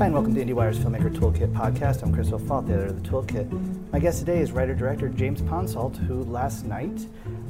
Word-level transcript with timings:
Hi, 0.00 0.06
and 0.06 0.14
welcome 0.14 0.34
to 0.34 0.42
IndieWire's 0.42 0.78
Filmmaker 0.78 1.14
Toolkit 1.14 1.52
podcast. 1.52 2.02
I'm 2.02 2.10
Chris 2.10 2.30
the 2.30 2.36
editor 2.72 2.86
of 2.86 3.02
the 3.02 3.06
Toolkit. 3.06 3.92
My 3.92 3.98
guest 3.98 4.20
today 4.20 4.38
is 4.38 4.50
writer-director 4.50 5.10
James 5.10 5.42
Ponsoldt, 5.42 5.98
who 5.98 6.24
last 6.24 6.64
night 6.64 7.06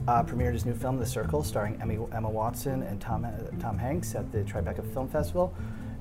uh, 0.09 0.25
premiered 0.25 0.55
his 0.55 0.67
new 0.67 0.75
film, 0.75 0.99
The 0.99 1.07
Circle, 1.07 1.45
starring 1.45 1.81
Emmy, 1.81 1.97
Emma 2.11 2.29
Watson 2.29 2.83
and 2.83 3.01
Tom, 3.01 3.25
uh, 3.25 3.31
Tom 3.61 3.79
Hanks 3.79 4.17
at 4.17 4.33
the 4.33 4.39
Tribeca 4.39 4.83
Film 4.93 5.07
Festival 5.07 5.55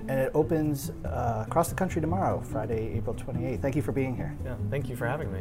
and 0.10 0.20
it 0.20 0.32
opens 0.34 0.89
uh, 1.05 1.46
across 1.48 1.70
the 1.70 1.75
country 1.75 2.02
tomorrow, 2.02 2.42
Friday, 2.42 2.98
April 2.98 3.16
28th. 3.16 3.62
Thank 3.62 3.75
you 3.75 3.84
for 3.84 3.92
being 3.92 4.16
here. 4.16 4.36
Yeah, 4.43 4.55
thank 4.71 4.89
you 4.89 4.96
for 4.96 5.05
having 5.05 5.32
me. 5.32 5.39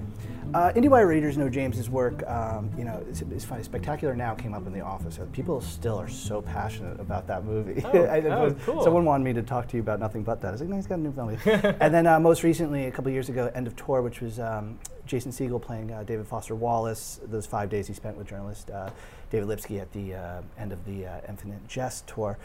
Uh, 0.52 0.72
IndieWire 0.72 1.08
readers 1.08 1.38
know 1.38 1.48
James's 1.48 1.88
work. 1.88 2.22
Um, 2.28 2.70
you 2.76 2.84
know, 2.84 3.02
it's, 3.08 3.22
it's, 3.22 3.46
funny. 3.46 3.62
Spectacular 3.62 4.14
Now 4.14 4.34
came 4.34 4.52
up 4.52 4.66
in 4.66 4.74
the 4.74 4.82
office. 4.82 5.18
People 5.32 5.62
still 5.62 5.98
are 5.98 6.08
so 6.08 6.42
passionate 6.42 7.00
about 7.00 7.26
that 7.28 7.44
movie. 7.44 7.82
Oh, 7.82 8.04
I, 8.04 8.20
oh, 8.20 8.54
cool. 8.66 8.84
Someone 8.84 9.06
wanted 9.06 9.24
me 9.24 9.32
to 9.32 9.42
talk 9.42 9.68
to 9.68 9.76
you 9.78 9.82
about 9.82 10.00
nothing 10.00 10.22
but 10.22 10.42
that. 10.42 10.48
I 10.48 10.52
was 10.52 10.60
like, 10.60 10.68
no, 10.68 10.76
he's 10.76 10.86
got 10.86 10.98
a 10.98 11.02
new 11.02 11.12
film. 11.12 11.30
and 11.80 11.94
then 11.94 12.06
uh, 12.06 12.20
most 12.20 12.42
recently, 12.42 12.84
a 12.86 12.90
couple 12.90 13.10
years 13.10 13.30
ago, 13.30 13.50
End 13.54 13.66
of 13.66 13.74
Tour, 13.74 14.02
which 14.02 14.20
was 14.20 14.38
um, 14.38 14.78
Jason 15.06 15.32
Segel 15.32 15.62
playing 15.62 15.92
uh, 15.92 16.02
David 16.02 16.26
Foster 16.26 16.54
Wallace. 16.54 17.20
Those 17.24 17.46
five 17.46 17.70
days 17.70 17.86
he 17.86 17.94
spent 17.94 18.18
with 18.18 18.28
journalist 18.28 18.70
uh, 18.70 18.90
David 19.30 19.48
Lipsky 19.48 19.80
at 19.80 19.90
the 19.92 20.14
uh, 20.14 20.42
end 20.58 20.72
of 20.72 20.84
the 20.84 21.06
Infinite 21.26 21.66
Jest 21.68 22.06
tour. 22.06 22.36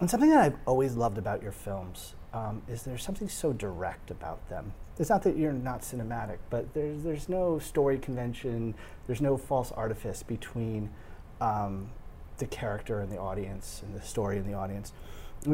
And 0.00 0.10
something 0.10 0.30
that 0.30 0.40
I've 0.40 0.56
always 0.66 0.94
loved 0.94 1.16
about 1.16 1.42
your 1.42 1.52
films 1.52 2.14
um, 2.34 2.62
is 2.68 2.82
there's 2.82 3.02
something 3.02 3.28
so 3.28 3.52
direct 3.52 4.10
about 4.10 4.46
them. 4.48 4.72
It's 4.98 5.10
not 5.10 5.22
that 5.22 5.36
you're 5.36 5.52
not 5.52 5.82
cinematic, 5.82 6.38
but 6.50 6.72
there's 6.74 7.02
there's 7.02 7.28
no 7.28 7.58
story 7.58 7.98
convention, 7.98 8.74
there's 9.06 9.20
no 9.20 9.36
false 9.36 9.72
artifice 9.72 10.22
between 10.22 10.90
um, 11.40 11.90
the 12.38 12.46
character 12.46 13.00
and 13.00 13.10
the 13.10 13.18
audience, 13.18 13.82
and 13.84 13.94
the 13.94 14.02
story 14.02 14.38
and 14.38 14.46
the 14.46 14.54
audience. 14.54 14.92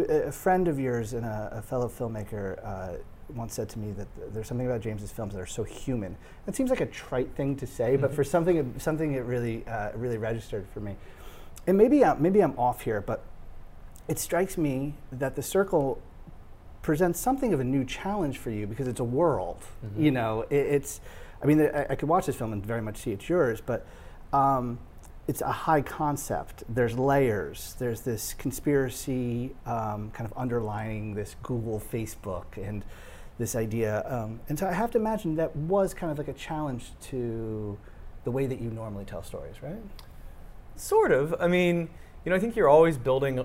A 0.09 0.33
friend 0.33 0.69
of 0.69 0.78
yours 0.78 1.12
and 1.12 1.27
a, 1.27 1.50
a 1.52 1.62
fellow 1.62 1.88
filmmaker 1.88 2.64
uh, 2.64 2.98
once 3.34 3.55
said 3.55 3.69
to 3.70 3.78
me 3.78 3.92
that 3.92 4.06
there's 4.33 4.47
something 4.47 4.66
about 4.66 4.81
James's 4.81 5.11
films 5.11 5.34
that 5.34 5.41
are 5.41 5.47
so 5.47 5.64
human. 5.64 6.16
It 6.47 6.55
seems 6.55 6.70
like 6.70 6.81
a 6.81 6.86
trite 6.86 7.31
thing 7.34 7.56
to 7.56 7.66
say, 7.66 7.92
mm-hmm. 7.92 8.03
but 8.03 8.14
for 8.14 8.25
something 8.25 8.75
something 8.78 9.12
it 9.12 9.25
really 9.25 9.66
uh, 9.66 9.91
really 9.94 10.19
registered 10.19 10.66
for 10.72 10.81
me. 10.81 10.97
And 11.66 11.77
maybe 11.77 12.05
uh, 12.05 12.14
maybe 12.16 12.41
I'm 12.41 12.59
off 12.59 12.83
here, 12.83 13.00
but 13.00 13.25
it 14.08 14.19
strikes 14.19 14.58
me 14.58 14.95
that 15.11 15.36
the 15.36 15.42
circle 15.42 16.00
presents 16.83 17.20
something 17.20 17.53
of 17.55 17.61
a 17.61 17.64
new 17.64 17.84
challenge 17.84 18.39
for 18.39 18.50
you 18.50 18.67
because 18.67 18.89
it's 18.89 19.00
a 19.00 19.05
world. 19.05 19.61
Mm-hmm. 19.84 20.05
You 20.05 20.11
know, 20.11 20.42
it, 20.50 20.56
it's. 20.56 21.00
I 21.42 21.47
mean, 21.47 21.61
I, 21.61 21.86
I, 21.91 21.94
could 21.97 22.09
watch 22.09 22.27
this 22.27 22.36
film 22.36 22.53
and 22.53 22.64
very 22.64 22.81
much 22.81 22.98
see 22.98 23.11
it's 23.11 23.28
yours, 23.28 23.61
but 23.61 23.84
um, 24.33 24.78
it's 25.27 25.41
a 25.41 25.50
high 25.50 25.83
concept. 25.83 26.62
There's 26.69 26.97
layers. 26.97 27.75
There's 27.78 28.03
this 28.03 28.34
conspiracy 28.34 29.55
um, 29.67 30.11
kind 30.12 30.31
of 30.31 30.33
underlining 30.37 31.14
this 31.14 31.34
Google, 31.42 31.81
Facebook, 31.81 32.56
and 32.56 32.84
this 33.39 33.56
idea. 33.56 34.05
Um, 34.06 34.41
and 34.48 34.59
so 34.59 34.66
I 34.69 34.72
have 34.72 34.91
to 34.92 34.98
imagine 34.98 35.37
that 35.37 35.55
was 35.56 35.94
kind 35.94 36.12
of 36.12 36.19
like 36.19 36.28
a 36.28 36.33
challenge 36.33 36.91
to 37.11 37.77
the 38.25 38.31
way 38.31 38.47
that 38.47 38.61
you 38.61 38.70
normally 38.70 39.05
tell 39.05 39.22
stories, 39.22 39.56
right? 39.62 39.83
Sort 40.77 41.11
of. 41.11 41.34
I 41.41 41.48
mean, 41.48 41.89
you 42.25 42.31
know, 42.31 42.37
I 42.37 42.39
think 42.39 42.55
you're 42.55 42.69
always 42.69 42.98
building 42.98 43.44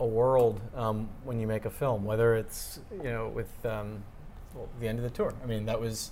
a 0.00 0.06
world 0.06 0.60
um, 0.74 1.08
when 1.24 1.38
you 1.38 1.46
make 1.46 1.66
a 1.66 1.70
film, 1.70 2.04
whether 2.04 2.34
it's 2.34 2.80
you 2.90 3.10
know 3.10 3.28
with 3.28 3.50
um, 3.64 4.02
well, 4.54 4.68
the 4.80 4.88
end 4.88 4.98
of 4.98 5.04
the 5.04 5.10
tour. 5.10 5.32
I 5.42 5.46
mean, 5.46 5.66
that 5.66 5.80
was 5.80 6.10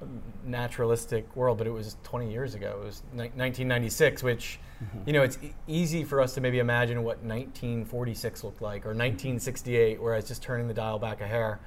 a 0.00 0.48
naturalistic 0.48 1.34
world, 1.36 1.58
but 1.58 1.66
it 1.66 1.70
was 1.70 1.96
20 2.04 2.30
years 2.30 2.54
ago. 2.54 2.78
It 2.80 2.86
was 2.86 3.02
ni- 3.12 3.30
1996, 3.34 4.22
which 4.22 4.58
mm-hmm. 4.82 4.98
you 5.06 5.12
know 5.12 5.22
it's 5.22 5.38
e- 5.42 5.52
easy 5.66 6.04
for 6.04 6.20
us 6.20 6.34
to 6.34 6.40
maybe 6.40 6.60
imagine 6.60 6.98
what 7.02 7.18
1946 7.18 8.44
looked 8.44 8.62
like 8.62 8.86
or 8.86 8.90
1968, 8.90 10.00
whereas 10.00 10.26
just 10.28 10.42
turning 10.42 10.68
the 10.68 10.74
dial 10.74 10.98
back 10.98 11.20
a 11.20 11.26
hair. 11.26 11.60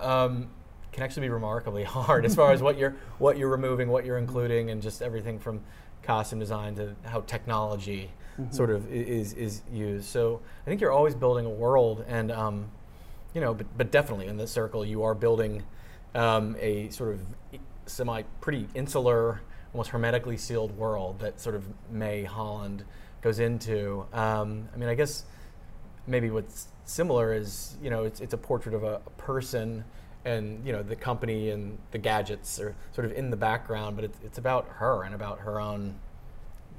Um, 0.00 0.50
can 0.92 1.04
actually 1.04 1.22
be 1.22 1.28
remarkably 1.28 1.84
hard 1.84 2.24
as 2.24 2.34
far 2.34 2.52
as 2.52 2.60
what 2.60 2.76
you're 2.76 2.96
what 3.18 3.38
you're 3.38 3.48
removing, 3.48 3.88
what 3.88 4.04
you're 4.04 4.18
including, 4.18 4.70
and 4.70 4.82
just 4.82 5.02
everything 5.02 5.38
from 5.38 5.60
costume 6.02 6.40
design 6.40 6.74
to 6.74 6.96
how 7.04 7.20
technology 7.20 8.10
mm-hmm. 8.40 8.54
sort 8.54 8.70
of 8.70 8.90
is 8.92 9.32
is 9.34 9.62
used. 9.72 10.06
So 10.06 10.40
I 10.66 10.68
think 10.68 10.80
you're 10.80 10.92
always 10.92 11.14
building 11.14 11.46
a 11.46 11.50
world, 11.50 12.04
and 12.08 12.30
um, 12.32 12.70
you 13.34 13.40
know, 13.40 13.54
but 13.54 13.66
but 13.76 13.90
definitely 13.90 14.26
in 14.26 14.36
the 14.36 14.46
circle, 14.46 14.84
you 14.84 15.02
are 15.02 15.14
building 15.14 15.62
um, 16.14 16.56
a 16.58 16.90
sort 16.90 17.14
of 17.14 17.20
semi 17.86 18.22
pretty 18.40 18.68
insular, 18.74 19.40
almost 19.72 19.90
hermetically 19.90 20.36
sealed 20.36 20.76
world 20.76 21.18
that 21.20 21.40
sort 21.40 21.54
of 21.54 21.64
May 21.90 22.24
Holland 22.24 22.84
goes 23.22 23.38
into. 23.38 24.06
Um, 24.12 24.68
I 24.74 24.76
mean, 24.76 24.88
I 24.88 24.94
guess 24.94 25.24
maybe 26.06 26.30
what's 26.30 26.68
similar 26.84 27.32
is 27.32 27.76
you 27.82 27.90
know 27.90 28.04
it's 28.04 28.20
it's 28.20 28.34
a 28.34 28.38
portrait 28.38 28.74
of 28.74 28.82
a, 28.82 29.00
a 29.06 29.10
person 29.10 29.84
and 30.24 30.64
you 30.66 30.72
know 30.72 30.82
the 30.82 30.96
company 30.96 31.50
and 31.50 31.78
the 31.92 31.98
gadgets 31.98 32.60
are 32.60 32.74
sort 32.92 33.04
of 33.04 33.12
in 33.12 33.30
the 33.30 33.36
background, 33.36 33.96
but 33.96 34.04
it's, 34.04 34.18
it's 34.24 34.38
about 34.38 34.68
her 34.68 35.04
and 35.04 35.14
about 35.14 35.40
her 35.40 35.60
own 35.60 35.94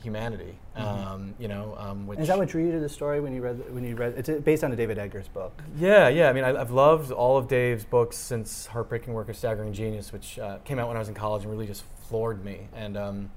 humanity. 0.01 0.57
Mm-hmm. 0.77 1.07
Um, 1.07 1.35
you 1.39 1.47
know, 1.47 1.75
um, 1.77 2.09
is 2.17 2.27
that 2.27 2.37
what 2.37 2.49
drew 2.49 2.65
you 2.65 2.71
to 2.71 2.79
the 2.79 2.89
story 2.89 3.19
when 3.19 3.33
you 3.33 3.41
read 3.41 3.73
when 3.73 3.83
you 3.83 3.95
read? 3.95 4.13
It's 4.17 4.29
based 4.29 4.63
on 4.63 4.71
a 4.71 4.75
David 4.75 4.97
Eggers 4.97 5.27
book. 5.27 5.61
Yeah, 5.77 6.07
yeah. 6.07 6.29
I 6.29 6.33
mean, 6.33 6.43
I, 6.43 6.57
have 6.57 6.71
loved 6.71 7.11
all 7.11 7.37
of 7.37 7.47
Dave's 7.47 7.85
books 7.85 8.17
since 8.17 8.65
Heartbreaking 8.67 9.13
Work 9.13 9.29
of 9.29 9.35
Staggering 9.35 9.73
Genius, 9.73 10.11
which 10.11 10.39
uh, 10.39 10.57
came 10.59 10.79
out 10.79 10.87
when 10.87 10.97
I 10.97 10.99
was 10.99 11.09
in 11.09 11.15
college 11.15 11.43
and 11.43 11.51
really 11.51 11.67
just 11.67 11.83
floored 12.07 12.43
me. 12.43 12.67
And 12.75 12.97
um, 12.97 13.31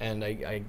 and 0.00 0.24
I, 0.24 0.28
I, 0.28 0.62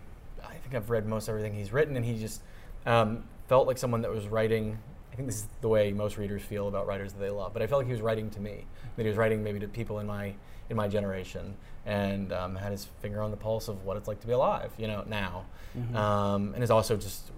I 0.43 0.53
think 0.55 0.75
I've 0.75 0.89
read 0.89 1.05
most 1.07 1.29
everything 1.29 1.53
he's 1.53 1.71
written, 1.71 1.95
and 1.95 2.05
he 2.05 2.19
just 2.19 2.41
um, 2.85 3.23
felt 3.47 3.67
like 3.67 3.77
someone 3.77 4.01
that 4.01 4.11
was 4.11 4.27
writing. 4.27 4.77
I 5.11 5.15
think 5.15 5.27
this 5.27 5.37
is 5.37 5.47
the 5.61 5.69
way 5.69 5.91
most 5.91 6.17
readers 6.17 6.41
feel 6.41 6.67
about 6.67 6.87
writers 6.87 7.13
that 7.13 7.19
they 7.19 7.29
love. 7.29 7.53
But 7.53 7.61
I 7.61 7.67
felt 7.67 7.79
like 7.79 7.87
he 7.87 7.93
was 7.93 8.01
writing 8.01 8.29
to 8.31 8.41
me. 8.41 8.65
That 8.97 9.03
he 9.03 9.09
was 9.09 9.17
writing 9.17 9.43
maybe 9.43 9.59
to 9.59 9.67
people 9.67 9.99
in 9.99 10.07
my 10.07 10.33
in 10.69 10.77
my 10.77 10.87
generation 10.87 11.55
and 11.85 12.33
um, 12.33 12.55
had 12.55 12.71
his 12.71 12.85
finger 13.01 13.21
on 13.21 13.31
the 13.31 13.37
pulse 13.37 13.67
of 13.67 13.83
what 13.85 13.97
it's 13.97 14.07
like 14.07 14.19
to 14.21 14.27
be 14.27 14.33
alive, 14.33 14.71
you 14.77 14.87
know, 14.87 15.03
now. 15.07 15.45
Mm-hmm. 15.77 15.95
Um, 15.95 16.53
and 16.55 16.63
is 16.63 16.71
also 16.71 16.97
just 16.97 17.31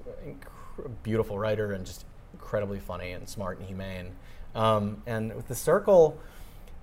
a 0.84 0.90
beautiful 0.90 1.38
writer 1.38 1.74
and 1.74 1.86
just 1.86 2.06
incredibly 2.34 2.80
funny 2.80 3.12
and 3.12 3.28
smart 3.28 3.58
and 3.60 3.68
humane. 3.68 4.12
Um, 4.56 5.02
and 5.06 5.36
with 5.36 5.48
The 5.48 5.56
Circle, 5.56 6.18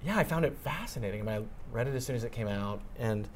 yeah, 0.05 0.19
I 0.19 0.25
found 0.25 0.45
it 0.45 0.57
fascinating. 0.59 1.23
I, 1.23 1.25
mean, 1.39 1.49
I 1.73 1.75
read 1.75 1.89
it 1.89 1.95
as 1.95 2.05
soon 2.05 2.17
as 2.17 2.25
it 2.25 2.33
came 2.33 2.49
out, 2.49 2.81
and 2.99 3.27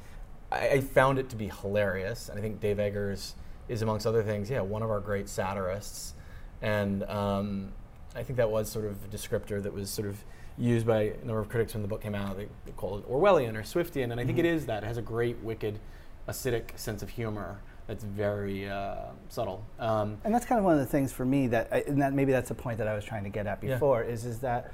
I, 0.51 0.69
I 0.69 0.81
found 0.81 1.17
it 1.17 1.29
to 1.29 1.35
be 1.35 1.47
hilarious. 1.61 2.29
And 2.29 2.37
I 2.37 2.41
think 2.41 2.59
Dave 2.59 2.79
Eggers 2.79 3.33
is, 3.67 3.81
amongst 3.81 4.05
other 4.05 4.21
things, 4.21 4.49
yeah, 4.49 4.61
one 4.61 4.83
of 4.83 4.91
our 4.91 4.99
great 4.99 5.27
satirists. 5.27 6.13
And 6.61 7.03
um, 7.03 7.71
I 8.15 8.23
think 8.23 8.37
that 8.37 8.51
was 8.51 8.69
sort 8.69 8.85
of 8.85 9.03
a 9.03 9.07
descriptor 9.07 9.61
that 9.63 9.73
was 9.73 9.89
sort 9.89 10.07
of 10.07 10.23
used 10.59 10.85
by 10.85 11.01
a 11.01 11.25
number 11.25 11.39
of 11.39 11.49
critics 11.49 11.73
when 11.73 11.81
the 11.81 11.87
book 11.87 12.01
came 12.01 12.15
out. 12.15 12.37
They, 12.37 12.47
they 12.65 12.71
call 12.73 12.97
it 12.97 13.09
Orwellian 13.09 13.55
or 13.55 13.63
Swiftian, 13.63 14.11
and 14.11 14.13
I 14.13 14.25
think 14.25 14.37
mm-hmm. 14.37 14.39
it 14.39 14.45
is 14.45 14.65
that. 14.65 14.83
It 14.83 14.87
has 14.87 14.97
a 14.97 15.01
great, 15.01 15.37
wicked, 15.37 15.79
acidic 16.27 16.77
sense 16.77 17.01
of 17.01 17.09
humor 17.09 17.59
that's 17.87 18.03
very 18.03 18.69
uh, 18.69 19.05
subtle. 19.29 19.65
Um, 19.79 20.17
and 20.23 20.33
that's 20.33 20.45
kind 20.45 20.59
of 20.59 20.65
one 20.65 20.73
of 20.73 20.79
the 20.79 20.85
things 20.85 21.11
for 21.11 21.25
me 21.25 21.47
that, 21.47 21.69
I, 21.71 21.83
and 21.87 22.01
that 22.01 22.13
maybe 22.13 22.31
that's 22.31 22.49
the 22.49 22.55
point 22.55 22.77
that 22.77 22.87
I 22.87 22.93
was 22.93 23.05
trying 23.05 23.23
to 23.23 23.29
get 23.29 23.47
at 23.47 23.61
before, 23.61 24.03
yeah. 24.03 24.13
is 24.13 24.25
is 24.25 24.39
that 24.39 24.71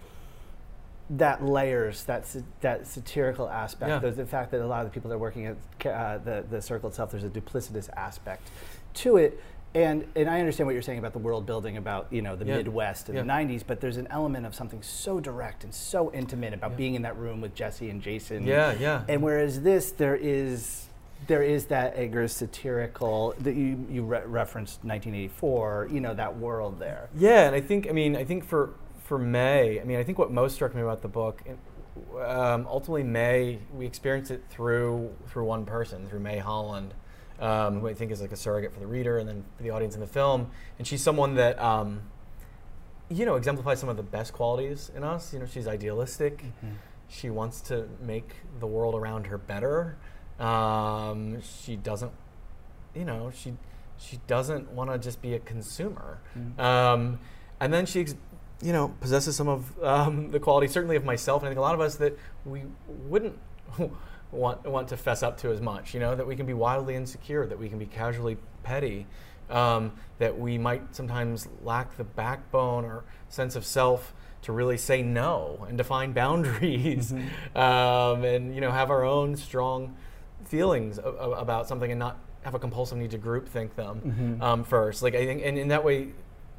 that 1.11 1.45
layers 1.45 2.03
that 2.05 2.25
that 2.61 2.87
satirical 2.87 3.47
aspect. 3.47 3.89
Yeah. 3.89 3.99
The, 3.99 4.11
the, 4.11 4.25
fact 4.25 4.51
that 4.51 4.61
a 4.61 4.65
lot 4.67 4.81
of 4.81 4.91
the 4.91 4.93
people 4.93 5.09
that 5.09 5.15
are 5.15 5.19
working 5.19 5.45
at 5.45 5.55
uh, 5.85 6.17
the 6.17 6.43
the 6.49 6.61
circle 6.61 6.89
itself, 6.89 7.11
there's 7.11 7.23
a 7.23 7.29
duplicitous 7.29 7.89
aspect 7.95 8.49
to 8.95 9.17
it 9.17 9.39
and 9.75 10.07
and 10.15 10.29
I 10.29 10.39
understand 10.39 10.65
what 10.65 10.73
you're 10.73 10.81
saying 10.81 10.99
about 10.99 11.11
the 11.11 11.19
world 11.19 11.45
building 11.45 11.77
about 11.77 12.07
you 12.09 12.21
know 12.21 12.35
the 12.35 12.45
yeah. 12.45 12.57
Midwest 12.57 13.09
in 13.09 13.15
yeah. 13.15 13.21
the 13.21 13.27
'90s, 13.27 13.63
but 13.67 13.81
there's 13.81 13.97
an 13.97 14.07
element 14.09 14.45
of 14.45 14.55
something 14.55 14.81
so 14.81 15.19
direct 15.19 15.65
and 15.65 15.75
so 15.75 16.11
intimate 16.13 16.53
about 16.53 16.71
yeah. 16.71 16.77
being 16.77 16.95
in 16.95 17.01
that 17.01 17.17
room 17.17 17.41
with 17.41 17.53
Jesse 17.53 17.89
and 17.89 18.01
Jason. 18.01 18.47
Yeah, 18.47 18.73
yeah. 18.79 19.03
And 19.09 19.21
whereas 19.21 19.61
this, 19.61 19.91
there 19.91 20.15
is 20.15 20.87
there 21.27 21.43
is 21.43 21.65
that 21.65 21.97
Eggers 21.97 22.31
satirical 22.31 23.35
that 23.39 23.55
you 23.55 23.85
you 23.91 24.03
re- 24.03 24.23
referenced 24.25 24.83
1984. 24.85 25.89
You 25.91 25.99
know 25.99 26.13
that 26.13 26.37
world 26.37 26.79
there. 26.79 27.09
Yeah, 27.13 27.45
and 27.45 27.55
I 27.55 27.59
think 27.61 27.89
I 27.89 27.91
mean 27.91 28.15
I 28.15 28.23
think 28.23 28.45
for 28.45 28.71
for 29.03 29.19
May, 29.19 29.81
I 29.81 29.83
mean 29.83 29.97
I 29.97 30.03
think 30.03 30.17
what 30.17 30.31
most 30.31 30.55
struck 30.55 30.73
me 30.73 30.81
about 30.81 31.01
the 31.01 31.09
book. 31.09 31.43
Um, 32.17 32.65
ultimately, 32.67 33.03
May 33.03 33.59
we 33.73 33.85
experienced 33.85 34.31
it 34.31 34.43
through 34.49 35.13
through 35.27 35.45
one 35.45 35.65
person, 35.65 36.07
through 36.07 36.21
May 36.21 36.37
Holland, 36.37 36.93
um, 37.39 37.79
who 37.79 37.87
I 37.87 37.93
think 37.93 38.11
is 38.11 38.21
like 38.21 38.31
a 38.31 38.35
surrogate 38.35 38.73
for 38.73 38.79
the 38.79 38.87
reader 38.87 39.17
and 39.17 39.27
then 39.27 39.43
for 39.57 39.63
the 39.63 39.71
audience 39.71 39.95
in 39.95 40.01
the 40.01 40.07
film. 40.07 40.49
And 40.77 40.87
she's 40.87 41.03
someone 41.03 41.35
that, 41.35 41.61
um, 41.61 42.01
you 43.09 43.25
know, 43.25 43.35
exemplifies 43.35 43.79
some 43.79 43.89
of 43.89 43.97
the 43.97 44.03
best 44.03 44.33
qualities 44.33 44.91
in 44.95 45.03
us. 45.03 45.33
You 45.33 45.39
know, 45.39 45.45
she's 45.45 45.67
idealistic. 45.67 46.39
Mm-hmm. 46.39 46.75
She 47.07 47.29
wants 47.29 47.61
to 47.61 47.87
make 48.01 48.35
the 48.59 48.67
world 48.67 48.95
around 48.95 49.27
her 49.27 49.37
better. 49.37 49.97
Um, 50.39 51.41
she 51.41 51.75
doesn't, 51.75 52.11
you 52.93 53.05
know, 53.05 53.31
she 53.33 53.53
she 53.97 54.19
doesn't 54.27 54.71
want 54.71 54.91
to 54.91 54.97
just 54.97 55.21
be 55.21 55.33
a 55.33 55.39
consumer. 55.39 56.19
Mm-hmm. 56.37 57.15
and 57.61 57.73
then 57.73 57.85
she, 57.85 58.05
you 58.61 58.73
know, 58.73 58.93
possesses 58.99 59.35
some 59.35 59.47
of 59.47 59.81
um, 59.83 60.31
the 60.31 60.39
qualities, 60.39 60.71
certainly 60.71 60.95
of 60.95 61.05
myself, 61.05 61.41
and 61.41 61.47
I 61.47 61.51
think 61.51 61.59
a 61.59 61.61
lot 61.61 61.75
of 61.75 61.81
us 61.81 61.95
that 61.97 62.17
we 62.43 62.63
wouldn't 62.87 63.37
want 64.35 64.65
want 64.65 64.87
to 64.89 64.97
fess 64.97 65.23
up 65.23 65.37
to 65.39 65.51
as 65.51 65.61
much. 65.61 65.93
You 65.93 65.99
know 65.99 66.15
that 66.15 66.27
we 66.27 66.35
can 66.35 66.45
be 66.45 66.53
wildly 66.53 66.95
insecure, 66.95 67.45
that 67.47 67.57
we 67.57 67.69
can 67.69 67.79
be 67.79 67.85
casually 67.85 68.37
petty, 68.63 69.07
um, 69.49 69.93
that 70.19 70.37
we 70.37 70.57
might 70.57 70.95
sometimes 70.95 71.47
lack 71.63 71.97
the 71.97 72.03
backbone 72.03 72.85
or 72.85 73.03
sense 73.29 73.55
of 73.55 73.65
self 73.65 74.13
to 74.43 74.51
really 74.51 74.77
say 74.77 75.01
no 75.01 75.65
and 75.67 75.77
define 75.77 76.11
boundaries, 76.13 77.11
mm-hmm. 77.11 77.57
um, 77.57 78.23
and 78.23 78.53
you 78.53 78.61
know 78.61 78.71
have 78.71 78.91
our 78.91 79.03
own 79.03 79.35
strong 79.35 79.95
feelings 80.45 80.97
a- 80.97 81.01
a- 81.01 81.31
about 81.31 81.67
something 81.67 81.91
and 81.91 81.99
not 81.99 82.19
have 82.43 82.53
a 82.53 82.59
compulsive 82.59 82.97
need 82.97 83.09
to 83.09 83.17
group 83.17 83.49
think 83.49 83.75
them 83.75 84.01
mm-hmm. 84.05 84.41
um, 84.41 84.63
first. 84.63 85.01
Like 85.01 85.15
I 85.15 85.25
think, 85.25 85.41
and 85.43 85.57
in 85.57 85.69
that 85.69 85.83
way, 85.83 86.09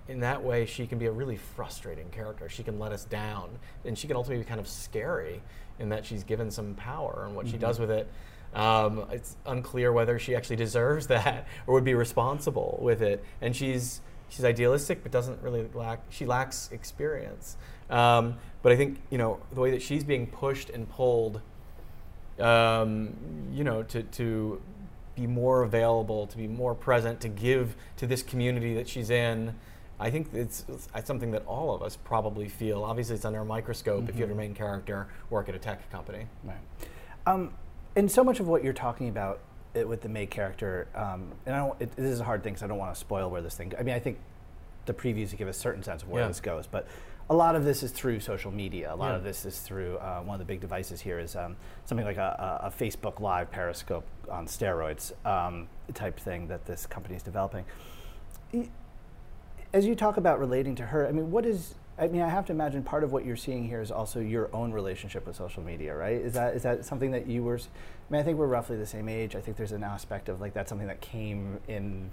in 0.08 0.20
that 0.20 0.42
way, 0.42 0.66
she 0.66 0.86
can 0.86 0.98
be 0.98 1.06
a 1.06 1.12
really 1.12 1.36
frustrating 1.36 2.08
character. 2.10 2.48
She 2.48 2.64
can 2.64 2.78
let 2.78 2.92
us 2.92 3.04
down, 3.04 3.50
and 3.84 3.96
she 3.96 4.08
can 4.08 4.16
ultimately 4.16 4.42
be 4.42 4.48
kind 4.48 4.60
of 4.60 4.68
scary 4.68 5.42
in 5.78 5.88
that 5.90 6.04
she's 6.04 6.24
given 6.24 6.50
some 6.50 6.74
power, 6.74 7.24
and 7.26 7.34
what 7.36 7.46
mm-hmm. 7.46 7.54
she 7.54 7.58
does 7.58 7.78
with 7.78 7.90
it. 7.90 8.08
Um, 8.54 9.06
it's 9.10 9.36
unclear 9.44 9.92
whether 9.92 10.18
she 10.18 10.34
actually 10.34 10.56
deserves 10.66 11.06
that 11.08 11.46
or 11.66 11.74
would 11.74 11.84
be 11.84 11.94
responsible 11.94 12.78
with 12.80 13.02
it. 13.02 13.22
And 13.40 13.54
she's 13.54 14.00
she's 14.28 14.44
idealistic, 14.44 15.02
but 15.02 15.12
doesn't 15.12 15.40
really 15.42 15.68
lack. 15.74 16.00
She 16.10 16.26
lacks 16.26 16.70
experience. 16.72 17.56
Um, 17.90 18.36
but 18.62 18.72
I 18.72 18.76
think 18.76 19.00
you 19.10 19.18
know 19.18 19.40
the 19.52 19.60
way 19.60 19.70
that 19.70 19.82
she's 19.82 20.04
being 20.04 20.26
pushed 20.26 20.70
and 20.70 20.88
pulled, 20.88 21.40
um, 22.40 23.14
you 23.52 23.64
know, 23.64 23.82
to 23.84 24.02
to 24.02 24.60
be 25.14 25.26
more 25.26 25.62
available, 25.62 26.26
to 26.26 26.36
be 26.36 26.46
more 26.46 26.74
present, 26.74 27.20
to 27.20 27.28
give 27.28 27.76
to 27.96 28.06
this 28.06 28.22
community 28.22 28.74
that 28.74 28.88
she's 28.88 29.10
in. 29.10 29.54
I 29.98 30.10
think 30.10 30.28
it's, 30.34 30.64
it's 30.94 31.06
something 31.06 31.30
that 31.30 31.44
all 31.46 31.74
of 31.74 31.82
us 31.82 31.96
probably 31.96 32.48
feel. 32.48 32.84
Obviously, 32.84 33.16
it's 33.16 33.24
under 33.24 33.40
a 33.40 33.44
microscope 33.44 34.02
mm-hmm. 34.02 34.10
if 34.10 34.16
you 34.16 34.22
have 34.22 34.30
a 34.30 34.32
mm-hmm. 34.32 34.40
main 34.40 34.54
character 34.54 35.08
work 35.30 35.48
at 35.48 35.54
a 35.54 35.58
tech 35.58 35.90
company. 35.90 36.26
Right. 36.44 36.56
Um, 37.26 37.52
and 37.94 38.10
so 38.10 38.22
much 38.22 38.40
of 38.40 38.46
what 38.46 38.62
you're 38.62 38.72
talking 38.72 39.08
about 39.08 39.40
it, 39.74 39.88
with 39.88 40.02
the 40.02 40.08
main 40.08 40.28
character, 40.28 40.88
um, 40.94 41.32
and 41.46 41.54
I 41.54 41.58
don't, 41.58 41.80
it, 41.80 41.96
this 41.96 42.12
is 42.12 42.20
a 42.20 42.24
hard 42.24 42.42
thing 42.42 42.52
because 42.52 42.62
I 42.62 42.66
don't 42.66 42.78
want 42.78 42.94
to 42.94 43.00
spoil 43.00 43.30
where 43.30 43.40
this 43.40 43.56
thing. 43.56 43.72
I 43.78 43.82
mean, 43.82 43.94
I 43.94 43.98
think 43.98 44.18
the 44.84 44.94
previews 44.94 45.36
give 45.36 45.48
a 45.48 45.52
certain 45.52 45.82
sense 45.82 46.02
of 46.02 46.08
where 46.08 46.22
yeah. 46.22 46.28
this 46.28 46.40
goes, 46.40 46.66
but 46.66 46.86
a 47.28 47.34
lot 47.34 47.56
of 47.56 47.64
this 47.64 47.82
is 47.82 47.90
through 47.90 48.20
social 48.20 48.52
media. 48.52 48.92
A 48.92 48.94
lot 48.94 49.10
yeah. 49.10 49.16
of 49.16 49.24
this 49.24 49.44
is 49.44 49.58
through 49.58 49.96
uh, 49.98 50.20
one 50.20 50.34
of 50.34 50.38
the 50.38 50.44
big 50.44 50.60
devices 50.60 51.00
here 51.00 51.18
is 51.18 51.34
um, 51.34 51.56
something 51.84 52.06
like 52.06 52.18
a, 52.18 52.62
a, 52.62 52.70
Facebook 52.70 53.20
Live 53.20 53.50
Periscope 53.50 54.04
on 54.30 54.46
steroids 54.46 55.12
um, 55.26 55.66
type 55.92 56.20
thing 56.20 56.46
that 56.48 56.66
this 56.66 56.86
company 56.86 57.16
is 57.16 57.22
developing. 57.22 57.64
As 59.72 59.86
you 59.86 59.94
talk 59.94 60.16
about 60.16 60.38
relating 60.38 60.74
to 60.76 60.86
her, 60.86 61.06
I 61.06 61.12
mean, 61.12 61.30
what 61.30 61.44
is? 61.44 61.74
I 61.98 62.08
mean, 62.08 62.20
I 62.20 62.28
have 62.28 62.44
to 62.46 62.52
imagine 62.52 62.82
part 62.82 63.04
of 63.04 63.12
what 63.12 63.24
you're 63.24 63.36
seeing 63.36 63.66
here 63.66 63.80
is 63.80 63.90
also 63.90 64.20
your 64.20 64.54
own 64.54 64.70
relationship 64.72 65.26
with 65.26 65.34
social 65.34 65.62
media, 65.62 65.94
right? 65.94 66.20
Is 66.20 66.34
that 66.34 66.54
is 66.54 66.62
that 66.62 66.84
something 66.84 67.10
that 67.12 67.26
you 67.26 67.42
were? 67.42 67.56
I 67.58 68.12
mean, 68.12 68.20
I 68.20 68.24
think 68.24 68.38
we're 68.38 68.46
roughly 68.46 68.76
the 68.76 68.86
same 68.86 69.08
age. 69.08 69.34
I 69.34 69.40
think 69.40 69.56
there's 69.56 69.72
an 69.72 69.82
aspect 69.82 70.28
of 70.28 70.40
like 70.40 70.54
that's 70.54 70.68
something 70.68 70.88
that 70.88 71.00
came 71.00 71.58
in 71.68 72.10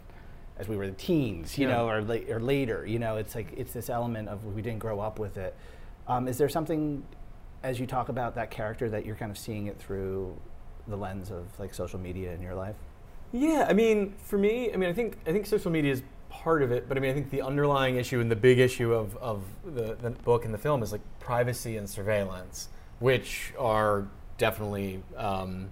as 0.57 0.67
we 0.67 0.77
were 0.77 0.87
the 0.87 0.93
teens, 0.93 1.57
you 1.57 1.67
yeah. 1.67 1.75
know, 1.75 1.89
or, 1.89 2.01
la- 2.01 2.33
or 2.33 2.39
later. 2.39 2.85
You 2.85 2.99
know, 2.99 3.17
it's 3.17 3.35
like 3.35 3.53
it's 3.57 3.73
this 3.73 3.89
element 3.89 4.29
of 4.29 4.45
we 4.45 4.61
didn't 4.61 4.79
grow 4.79 4.99
up 4.99 5.19
with 5.19 5.37
it. 5.37 5.55
Um, 6.07 6.27
is 6.27 6.37
there 6.37 6.49
something 6.49 7.03
as 7.63 7.79
you 7.79 7.87
talk 7.87 8.09
about 8.09 8.35
that 8.35 8.51
character 8.51 8.89
that 8.89 9.05
you're 9.05 9.15
kind 9.15 9.31
of 9.31 9.37
seeing 9.37 9.67
it 9.67 9.79
through 9.79 10.37
the 10.87 10.97
lens 10.97 11.31
of 11.31 11.47
like 11.59 11.73
social 11.73 11.99
media 11.99 12.33
in 12.33 12.41
your 12.41 12.55
life? 12.55 12.75
Yeah, 13.31 13.65
I 13.67 13.73
mean, 13.73 14.13
for 14.23 14.37
me, 14.37 14.71
I 14.71 14.77
mean, 14.77 14.89
I 14.89 14.93
think 14.93 15.17
I 15.25 15.31
think 15.31 15.45
social 15.45 15.71
media 15.71 15.91
is 15.91 16.03
part 16.33 16.63
of 16.63 16.71
it, 16.71 16.89
but 16.89 16.97
I 16.97 16.99
mean, 16.99 17.11
I 17.11 17.13
think 17.13 17.29
the 17.29 17.43
underlying 17.43 17.95
issue 17.95 18.19
and 18.19 18.29
the 18.29 18.35
big 18.35 18.57
issue 18.57 18.91
of, 18.91 19.15
of 19.17 19.43
the, 19.63 19.95
the 20.01 20.09
book 20.09 20.45
and 20.45 20.53
the 20.53 20.57
film 20.57 20.81
is 20.81 20.91
like 20.91 21.01
privacy 21.19 21.77
and 21.77 21.87
surveillance, 21.87 22.69
which 22.99 23.53
are 23.57 24.07
definitely 24.39 25.01
um, 25.15 25.69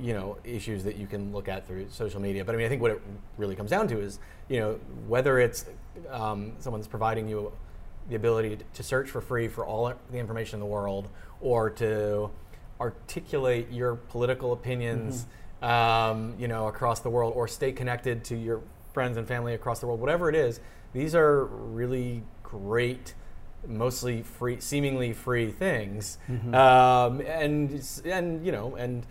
you 0.00 0.14
know 0.14 0.38
issues 0.44 0.84
that 0.84 0.96
you 0.96 1.06
can 1.06 1.32
look 1.32 1.48
at 1.48 1.66
through 1.66 1.88
social 1.90 2.20
media. 2.20 2.44
But 2.44 2.54
I 2.54 2.58
mean, 2.58 2.66
I 2.66 2.68
think 2.68 2.80
what 2.80 2.92
it 2.92 3.02
really 3.36 3.56
comes 3.56 3.70
down 3.70 3.88
to 3.88 4.00
is 4.00 4.20
you 4.48 4.60
know 4.60 4.78
whether 5.08 5.40
it's 5.40 5.66
um, 6.08 6.52
someone's 6.60 6.86
providing 6.86 7.28
you 7.28 7.52
the 8.08 8.14
ability 8.14 8.58
to 8.72 8.82
search 8.82 9.10
for 9.10 9.20
free 9.20 9.48
for 9.48 9.66
all 9.66 9.92
the 10.10 10.18
information 10.18 10.56
in 10.56 10.60
the 10.60 10.66
world, 10.66 11.08
or 11.40 11.68
to 11.68 12.30
articulate 12.80 13.70
your 13.72 13.96
political 13.96 14.52
opinions, 14.52 15.26
mm-hmm. 15.60 16.10
um, 16.10 16.34
you 16.38 16.46
know, 16.46 16.68
across 16.68 17.00
the 17.00 17.10
world, 17.10 17.32
or 17.34 17.48
stay 17.48 17.72
connected 17.72 18.24
to 18.24 18.36
your 18.36 18.62
friends 18.98 19.16
and 19.16 19.28
family 19.28 19.54
across 19.54 19.78
the 19.78 19.86
world. 19.86 20.00
Whatever 20.00 20.28
it 20.28 20.34
is, 20.34 20.58
these 20.92 21.14
are 21.14 21.44
really 21.44 22.24
great 22.42 23.14
mostly 23.64 24.22
free, 24.22 24.58
seemingly 24.58 25.12
free 25.12 25.52
things, 25.52 26.18
mm-hmm. 26.28 26.52
um, 26.52 27.20
and 27.20 27.80
and 28.04 28.44
you 28.44 28.50
know, 28.50 28.74
and 28.74 29.06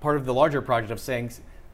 part 0.00 0.18
of 0.18 0.26
the 0.26 0.34
larger 0.34 0.60
project 0.60 0.90
of 0.90 1.00
saying 1.00 1.32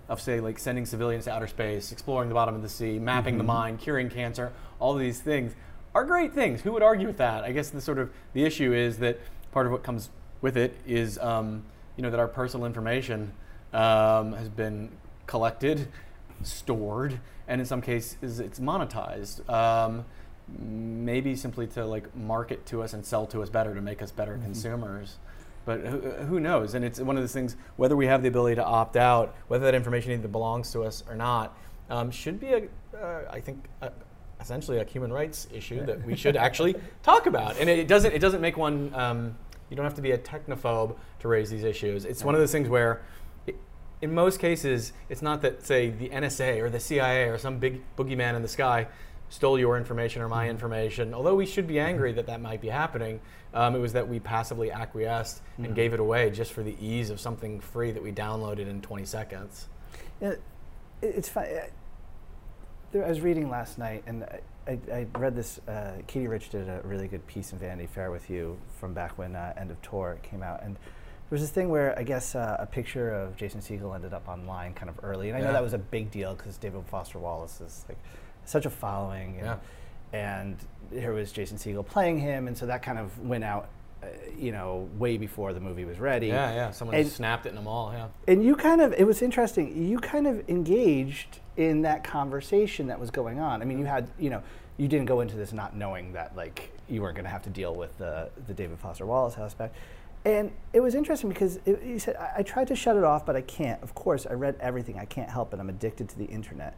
of 0.08 0.20
say 0.20 0.38
like 0.38 0.60
sending 0.60 0.86
civilians 0.86 1.24
to 1.24 1.32
outer 1.32 1.48
space, 1.48 1.90
exploring 1.90 2.28
the 2.28 2.36
bottom 2.36 2.54
of 2.54 2.62
the 2.62 2.68
sea, 2.68 3.00
mapping 3.00 3.32
mm-hmm. 3.32 3.38
the 3.38 3.44
mind, 3.44 3.80
curing 3.80 4.08
cancer, 4.08 4.52
all 4.78 4.94
these 4.94 5.20
things 5.20 5.52
are 5.92 6.04
great 6.04 6.32
things. 6.32 6.60
Who 6.60 6.70
would 6.70 6.84
argue 6.84 7.08
with 7.08 7.16
that? 7.16 7.42
I 7.42 7.50
guess 7.50 7.70
the 7.70 7.80
sort 7.80 7.98
of 7.98 8.12
the 8.32 8.44
issue 8.44 8.72
is 8.72 8.98
that 8.98 9.18
part 9.50 9.66
of 9.66 9.72
what 9.72 9.82
comes 9.82 10.10
with 10.40 10.56
it 10.56 10.76
is 10.86 11.18
um, 11.18 11.64
you 11.96 12.04
know 12.04 12.10
that 12.10 12.20
our 12.20 12.28
personal 12.28 12.64
information 12.64 13.32
um, 13.72 14.34
has 14.34 14.48
been 14.48 14.90
collected, 15.26 15.88
stored, 16.42 17.20
and 17.48 17.60
in 17.60 17.66
some 17.66 17.82
cases 17.82 18.40
it's 18.40 18.58
monetized. 18.58 19.48
Um, 19.48 20.04
maybe 20.48 21.34
simply 21.34 21.66
to 21.66 21.84
like 21.84 22.14
market 22.14 22.64
to 22.66 22.82
us 22.82 22.92
and 22.92 23.04
sell 23.04 23.26
to 23.26 23.42
us 23.42 23.50
better 23.50 23.74
to 23.74 23.80
make 23.80 24.00
us 24.00 24.10
better 24.10 24.34
mm-hmm. 24.34 24.44
consumers. 24.44 25.16
But 25.64 25.80
who, 25.80 25.98
who, 25.98 26.38
knows? 26.38 26.74
And 26.74 26.84
it's 26.84 27.00
one 27.00 27.16
of 27.16 27.22
those 27.22 27.32
things, 27.32 27.56
whether 27.76 27.96
we 27.96 28.06
have 28.06 28.22
the 28.22 28.28
ability 28.28 28.54
to 28.56 28.64
opt 28.64 28.96
out, 28.96 29.34
whether 29.48 29.64
that 29.64 29.74
information 29.74 30.12
either 30.12 30.28
belongs 30.28 30.70
to 30.72 30.84
us 30.84 31.02
or 31.08 31.16
not, 31.16 31.58
um, 31.90 32.12
should 32.12 32.38
be, 32.38 32.46
a, 32.46 32.62
uh, 32.96 33.22
I 33.28 33.40
think, 33.40 33.64
a, 33.82 33.90
essentially 34.40 34.78
a 34.78 34.84
human 34.84 35.12
rights 35.12 35.48
issue 35.52 35.84
that 35.84 36.04
we 36.04 36.14
should 36.14 36.36
actually 36.36 36.76
talk 37.02 37.26
about. 37.26 37.58
And 37.58 37.68
it 37.68 37.88
doesn't, 37.88 38.12
it 38.12 38.20
doesn't 38.20 38.40
make 38.40 38.56
one, 38.56 38.94
um, 38.94 39.36
you 39.68 39.76
don't 39.76 39.84
have 39.84 39.94
to 39.94 40.02
be 40.02 40.12
a 40.12 40.18
technophobe 40.18 40.96
to 41.18 41.28
raise 41.28 41.50
these 41.50 41.64
issues. 41.64 42.04
It's 42.04 42.22
one 42.22 42.36
of 42.36 42.40
those 42.40 42.52
things 42.52 42.68
where, 42.68 43.02
in 44.00 44.14
most 44.14 44.40
cases, 44.40 44.92
it's 45.08 45.22
not 45.22 45.42
that, 45.42 45.64
say, 45.64 45.90
the 45.90 46.08
NSA 46.10 46.60
or 46.60 46.70
the 46.70 46.80
CIA 46.80 47.28
or 47.28 47.38
some 47.38 47.58
big 47.58 47.80
boogeyman 47.96 48.34
in 48.34 48.42
the 48.42 48.48
sky 48.48 48.86
stole 49.28 49.58
your 49.58 49.76
information 49.76 50.22
or 50.22 50.28
my 50.28 50.44
mm-hmm. 50.44 50.50
information. 50.50 51.14
Although 51.14 51.34
we 51.34 51.46
should 51.46 51.66
be 51.66 51.80
angry 51.80 52.12
that 52.12 52.26
that 52.26 52.40
might 52.40 52.60
be 52.60 52.68
happening, 52.68 53.20
um, 53.54 53.74
it 53.74 53.78
was 53.78 53.92
that 53.94 54.08
we 54.08 54.20
passively 54.20 54.70
acquiesced 54.70 55.42
mm-hmm. 55.42 55.64
and 55.64 55.74
gave 55.74 55.94
it 55.94 56.00
away 56.00 56.30
just 56.30 56.52
for 56.52 56.62
the 56.62 56.76
ease 56.80 57.10
of 57.10 57.20
something 57.20 57.60
free 57.60 57.90
that 57.90 58.02
we 58.02 58.12
downloaded 58.12 58.68
in 58.68 58.80
20 58.82 59.04
seconds. 59.04 59.68
Yeah, 60.20 60.34
it's 61.02 61.28
fun. 61.28 61.46
I 62.94 63.08
was 63.08 63.20
reading 63.20 63.50
last 63.50 63.78
night, 63.78 64.04
and 64.06 64.24
I, 64.66 64.78
I 64.92 65.06
read 65.18 65.36
this. 65.36 65.60
Uh, 65.68 65.92
Katey 66.06 66.28
Rich 66.28 66.50
did 66.50 66.68
a 66.68 66.80
really 66.84 67.08
good 67.08 67.26
piece 67.26 67.52
in 67.52 67.58
Vanity 67.58 67.86
Fair 67.86 68.10
with 68.10 68.30
you 68.30 68.56
from 68.78 68.94
back 68.94 69.18
when 69.18 69.36
uh, 69.36 69.52
End 69.56 69.70
of 69.70 69.80
Tour 69.82 70.18
came 70.22 70.42
out, 70.42 70.62
and 70.62 70.76
there 71.28 71.36
was 71.36 71.42
this 71.42 71.50
thing 71.50 71.68
where 71.68 71.98
I 71.98 72.04
guess 72.04 72.34
uh, 72.34 72.56
a 72.58 72.66
picture 72.66 73.10
of 73.10 73.36
Jason 73.36 73.60
Segel 73.60 73.94
ended 73.94 74.12
up 74.12 74.28
online 74.28 74.74
kind 74.74 74.88
of 74.88 74.98
early, 75.02 75.28
and 75.28 75.36
I 75.36 75.40
yeah. 75.40 75.46
know 75.46 75.52
that 75.52 75.62
was 75.62 75.72
a 75.72 75.78
big 75.78 76.10
deal 76.10 76.34
because 76.34 76.56
David 76.56 76.84
Foster 76.86 77.18
Wallace 77.18 77.60
is 77.60 77.84
like 77.88 77.98
such 78.44 78.64
a 78.64 78.70
following. 78.70 79.36
And, 79.38 79.46
yeah. 79.46 79.56
and 80.12 80.56
here 80.92 81.12
was 81.12 81.32
Jason 81.32 81.58
Segel 81.58 81.84
playing 81.84 82.18
him, 82.18 82.46
and 82.46 82.56
so 82.56 82.66
that 82.66 82.82
kind 82.82 82.98
of 82.98 83.18
went 83.18 83.42
out 83.42 83.68
uh, 84.02 84.06
you 84.38 84.52
know, 84.52 84.88
way 84.98 85.16
before 85.16 85.52
the 85.52 85.60
movie 85.60 85.84
was 85.84 85.98
ready. 85.98 86.28
Yeah, 86.28 86.54
yeah. 86.54 86.70
Someone 86.70 86.96
and, 86.96 87.08
snapped 87.08 87.46
it 87.46 87.48
in 87.48 87.54
the 87.54 87.62
mall. 87.62 87.92
Yeah. 87.92 88.08
And 88.28 88.44
you 88.44 88.54
kind 88.54 88.82
of, 88.82 88.92
it 88.92 89.06
was 89.06 89.22
interesting. 89.22 89.88
You 89.88 89.98
kind 89.98 90.26
of 90.26 90.48
engaged 90.50 91.40
in 91.56 91.82
that 91.82 92.04
conversation 92.04 92.88
that 92.88 93.00
was 93.00 93.10
going 93.10 93.40
on. 93.40 93.62
I 93.62 93.64
mean, 93.64 93.78
you 93.78 93.86
had, 93.86 94.10
you 94.18 94.28
know, 94.28 94.42
you 94.76 94.86
didn't 94.86 95.06
go 95.06 95.20
into 95.22 95.36
this 95.36 95.52
not 95.52 95.74
knowing 95.74 96.12
that 96.12 96.36
like 96.36 96.72
you 96.88 97.00
weren't 97.00 97.16
going 97.16 97.24
to 97.24 97.30
have 97.30 97.42
to 97.42 97.50
deal 97.50 97.74
with 97.74 97.96
the 97.98 98.28
the 98.46 98.54
David 98.54 98.78
Foster 98.78 99.06
Wallace 99.06 99.38
aspect. 99.38 99.74
And 100.26 100.50
it 100.72 100.80
was 100.80 100.96
interesting 100.96 101.28
because 101.28 101.60
it, 101.64 101.80
he 101.84 102.00
said, 102.00 102.16
I, 102.16 102.38
I 102.38 102.42
tried 102.42 102.66
to 102.66 102.74
shut 102.74 102.96
it 102.96 103.04
off, 103.04 103.24
but 103.24 103.36
I 103.36 103.42
can't. 103.42 103.80
Of 103.80 103.94
course, 103.94 104.26
I 104.26 104.32
read 104.32 104.56
everything. 104.58 104.98
I 104.98 105.04
can't 105.04 105.30
help 105.30 105.54
it. 105.54 105.60
I'm 105.60 105.70
addicted 105.70 106.08
to 106.08 106.18
the 106.18 106.24
internet. 106.24 106.76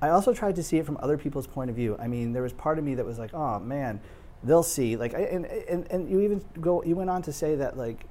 I 0.00 0.10
also 0.10 0.32
tried 0.32 0.54
to 0.54 0.62
see 0.62 0.78
it 0.78 0.86
from 0.86 0.96
other 1.02 1.18
people's 1.18 1.48
point 1.48 1.70
of 1.70 1.76
view. 1.76 1.96
I 1.98 2.06
mean, 2.06 2.32
there 2.32 2.42
was 2.44 2.52
part 2.52 2.78
of 2.78 2.84
me 2.84 2.94
that 2.94 3.04
was 3.04 3.18
like, 3.18 3.34
oh 3.34 3.58
man, 3.58 4.00
they'll 4.44 4.62
see. 4.62 4.96
Like, 4.96 5.12
and, 5.12 5.44
and, 5.44 5.90
and 5.90 6.08
you 6.08 6.20
even 6.20 6.44
go, 6.60 6.84
you 6.84 6.94
went 6.94 7.10
on 7.10 7.20
to 7.22 7.32
say 7.32 7.56
that, 7.56 7.76
like, 7.76 8.04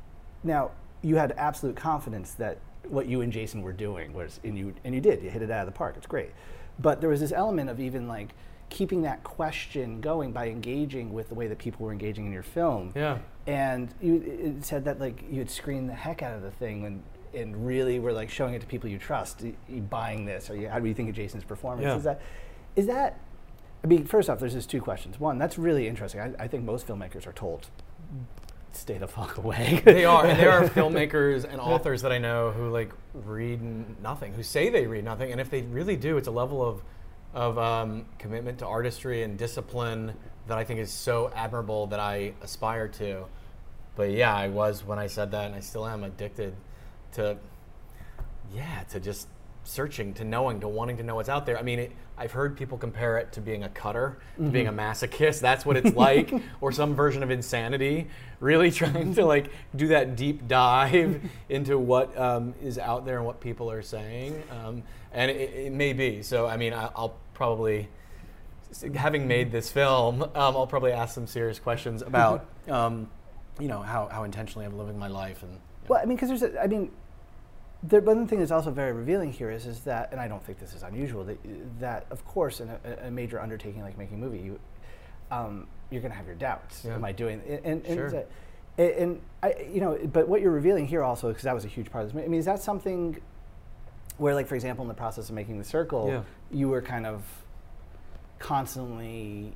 now 0.43 0.71
you 1.01 1.15
had 1.15 1.31
absolute 1.37 1.77
confidence 1.77 2.33
that 2.33 2.57
what 2.89 3.07
you 3.07 3.21
and 3.21 3.31
Jason 3.31 3.61
were 3.61 3.71
doing 3.71 4.11
was, 4.11 4.41
and 4.43 4.57
you, 4.57 4.73
and 4.83 4.93
you 4.93 4.99
did, 4.99 5.23
you 5.23 5.29
hit 5.29 5.41
it 5.41 5.49
out 5.49 5.65
of 5.65 5.73
the 5.73 5.77
park. 5.77 5.95
It's 5.95 6.07
great. 6.07 6.31
But 6.77 6.99
there 6.99 7.09
was 7.09 7.21
this 7.21 7.31
element 7.31 7.69
of 7.69 7.79
even 7.79 8.09
like, 8.09 8.33
keeping 8.70 9.03
that 9.03 9.24
question 9.24 10.01
going 10.01 10.32
by 10.32 10.48
engaging 10.48 11.13
with 11.13 11.29
the 11.29 11.36
way 11.36 11.48
that 11.48 11.58
people 11.58 11.86
were 11.86 11.91
engaging 11.91 12.25
in 12.25 12.32
your 12.32 12.43
film. 12.43 12.91
Yeah. 12.96 13.20
And 13.46 13.93
you 14.01 14.58
said 14.62 14.86
that 14.86 15.00
like 15.00 15.24
you 15.29 15.39
had 15.39 15.50
screened 15.50 15.89
the 15.89 15.93
heck 15.93 16.24
out 16.24 16.36
of 16.36 16.41
the 16.41 16.51
thing 16.51 16.86
and 16.86 17.03
and 17.34 17.65
really 17.65 18.00
were 18.00 18.13
like 18.13 18.29
showing 18.29 18.53
it 18.53 18.62
to 18.62 18.67
people 18.67 18.89
you 18.89 18.98
trust. 18.98 19.41
You 19.41 19.82
buying 19.82 20.25
this, 20.25 20.50
or 20.50 20.55
you, 20.55 20.70
how 20.70 20.79
do 20.79 20.88
you 20.88 20.93
think 20.93 21.10
of 21.10 21.15
Jason's 21.15 21.43
performance? 21.43 21.86
Yeah. 21.86 21.98
Is 21.98 22.03
that 22.03 22.22
is 22.75 22.88
that? 22.88 23.20
I 23.84 23.88
mean, 23.88 24.05
first 24.05 24.29
off, 24.29 24.39
there's 24.39 24.53
just 24.53 24.70
two 24.70 24.82
questions. 24.82 25.20
One, 25.20 25.38
that's 25.38 25.58
really 25.58 25.88
interesting. 25.88 26.22
I, 26.22 26.43
I 26.43 26.48
think 26.48 26.63
most 26.63 26.88
filmmakers 26.88 27.27
are 27.27 27.34
told 27.34 27.67
stay 28.75 28.98
the 28.98 29.08
fuck 29.08 29.38
away. 29.38 29.82
they 29.86 30.05
are, 30.05 30.25
and 30.25 30.39
there 30.39 30.51
are 30.51 30.63
filmmakers 30.70 31.43
and 31.43 31.60
authors 31.60 32.01
that 32.01 32.12
I 32.12 32.17
know 32.17 32.51
who 32.51 32.70
like 32.70 32.91
read 33.13 33.62
nothing, 34.01 34.34
who 34.34 34.43
say 34.43 34.70
they 34.70 34.88
read 34.88 35.03
nothing, 35.03 35.32
and 35.32 35.39
if 35.39 35.50
they 35.50 35.62
really 35.63 35.96
do, 35.96 36.17
it's 36.17 36.27
a 36.27 36.32
level 36.32 36.63
of 36.63 36.82
of 37.33 37.57
um, 37.57 38.05
commitment 38.19 38.59
to 38.59 38.67
artistry 38.67 39.23
and 39.23 39.37
discipline 39.37 40.13
that 40.47 40.57
I 40.57 40.63
think 40.63 40.79
is 40.79 40.91
so 40.91 41.31
admirable 41.35 41.87
that 41.87 41.99
I 41.99 42.33
aspire 42.41 42.87
to. 42.89 43.25
But 43.95 44.11
yeah, 44.11 44.35
I 44.35 44.49
was 44.49 44.83
when 44.83 44.99
I 44.99 45.07
said 45.07 45.31
that, 45.31 45.45
and 45.45 45.55
I 45.55 45.59
still 45.59 45.87
am 45.87 46.03
addicted 46.03 46.55
to, 47.13 47.37
yeah, 48.53 48.83
to 48.89 48.99
just 48.99 49.27
searching, 49.63 50.13
to 50.15 50.23
knowing, 50.23 50.59
to 50.59 50.67
wanting 50.67 50.97
to 50.97 51.03
know 51.03 51.15
what's 51.15 51.29
out 51.29 51.45
there. 51.45 51.57
I 51.57 51.61
mean, 51.61 51.79
it, 51.79 51.91
I've 52.17 52.31
heard 52.31 52.57
people 52.57 52.77
compare 52.77 53.17
it 53.17 53.31
to 53.33 53.41
being 53.41 53.63
a 53.63 53.69
cutter, 53.69 54.17
to 54.37 54.43
being 54.43 54.67
a 54.67 54.73
masochist. 54.73 55.39
That's 55.39 55.65
what 55.65 55.77
it's 55.77 55.95
like, 55.95 56.33
or 56.61 56.71
some 56.71 56.95
version 56.95 57.23
of 57.23 57.31
insanity. 57.31 58.07
Really 58.39 58.71
trying 58.71 59.13
to 59.15 59.25
like 59.25 59.51
do 59.75 59.87
that 59.89 60.15
deep 60.15 60.47
dive 60.47 61.21
into 61.49 61.77
what 61.77 62.15
um, 62.17 62.53
is 62.61 62.77
out 62.77 63.05
there 63.05 63.17
and 63.17 63.25
what 63.25 63.39
people 63.39 63.71
are 63.71 63.81
saying, 63.81 64.43
um, 64.51 64.83
and 65.13 65.31
it, 65.31 65.49
it 65.53 65.71
may 65.71 65.93
be. 65.93 66.21
So, 66.21 66.45
I 66.47 66.57
mean, 66.57 66.73
I, 66.73 66.89
I'll 66.95 67.15
probably, 67.33 67.89
having 68.95 69.27
made 69.27 69.51
this 69.51 69.71
film, 69.71 70.23
um, 70.23 70.31
I'll 70.35 70.67
probably 70.67 70.91
ask 70.91 71.13
some 71.15 71.27
serious 71.27 71.59
questions 71.59 72.01
about, 72.01 72.45
um, 72.69 73.09
you 73.59 73.67
know, 73.67 73.81
how, 73.81 74.07
how 74.07 74.23
intentionally 74.23 74.65
I'm 74.65 74.77
living 74.77 74.97
my 74.97 75.07
life 75.07 75.43
and. 75.43 75.59
Well, 75.87 75.99
I 76.01 76.05
mean, 76.05 76.15
because 76.15 76.29
there's, 76.29 76.43
a, 76.43 76.61
I 76.61 76.67
mean, 76.67 76.91
the 77.83 77.99
one 77.99 78.25
thing 78.27 78.39
that's 78.39 78.51
also 78.51 78.71
very 78.71 78.93
revealing 78.93 79.33
here 79.33 79.51
is, 79.51 79.65
is 79.65 79.81
that, 79.81 80.11
and 80.11 80.21
I 80.21 80.27
don't 80.27 80.41
think 80.43 80.59
this 80.59 80.73
is 80.73 80.83
unusual, 80.83 81.25
that, 81.25 81.37
that 81.79 82.05
of 82.09 82.25
course, 82.25 82.61
in 82.61 82.69
a, 82.69 83.07
a 83.07 83.11
major 83.11 83.41
undertaking 83.41 83.81
like 83.81 83.97
making 83.97 84.15
a 84.15 84.19
movie, 84.19 84.39
you, 84.39 84.59
um, 85.29 85.67
you're 85.89 86.01
going 86.01 86.11
to 86.11 86.17
have 86.17 86.25
your 86.25 86.35
doubts. 86.35 86.85
Yeah. 86.85 86.95
Am 86.95 87.03
I 87.03 87.11
doing? 87.11 87.41
And, 87.65 87.85
and, 87.85 87.95
Sure. 88.11 88.25
and, 88.77 88.91
and 88.91 89.21
I, 89.43 89.67
you 89.71 89.81
know, 89.81 89.99
but 90.11 90.27
what 90.27 90.41
you're 90.41 90.51
revealing 90.51 90.87
here 90.87 91.03
also, 91.03 91.27
because 91.27 91.43
that 91.43 91.53
was 91.53 91.65
a 91.65 91.67
huge 91.67 91.91
part 91.91 92.05
of 92.05 92.13
this. 92.13 92.23
I 92.23 92.27
mean, 92.27 92.39
is 92.39 92.45
that 92.45 92.61
something 92.61 93.19
where, 94.17 94.36
like, 94.36 94.48
for 94.48 94.55
example, 94.55 94.84
in 94.84 94.88
the 94.89 94.93
process 94.93 95.29
of 95.29 95.36
making 95.36 95.58
the 95.58 95.63
circle, 95.63 96.08
Yeah. 96.10 96.22
you 96.51 96.70
were 96.70 96.82
kind 96.82 97.05
of 97.05 97.24
constantly, 98.39 99.53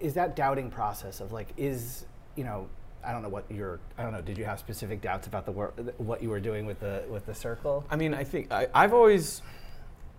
is 0.00 0.14
that 0.14 0.36
doubting 0.36 0.70
process 0.70 1.20
of 1.20 1.32
like, 1.32 1.48
is 1.56 2.04
you 2.36 2.44
know. 2.44 2.68
I 3.02 3.12
don't 3.12 3.22
know 3.22 3.30
what 3.30 3.50
your. 3.50 3.80
I 3.96 4.02
don't 4.02 4.12
know. 4.12 4.20
Did 4.20 4.36
you 4.36 4.44
have 4.44 4.58
specific 4.58 5.00
doubts 5.00 5.26
about 5.26 5.46
the 5.46 5.52
work, 5.52 5.74
what 5.96 6.22
you 6.22 6.28
were 6.28 6.38
doing 6.38 6.66
with 6.66 6.80
the 6.80 7.02
with 7.08 7.24
the 7.24 7.34
circle? 7.34 7.82
I 7.88 7.96
mean, 7.96 8.12
I 8.12 8.24
think 8.24 8.52
I, 8.52 8.68
I've 8.74 8.92
always, 8.92 9.40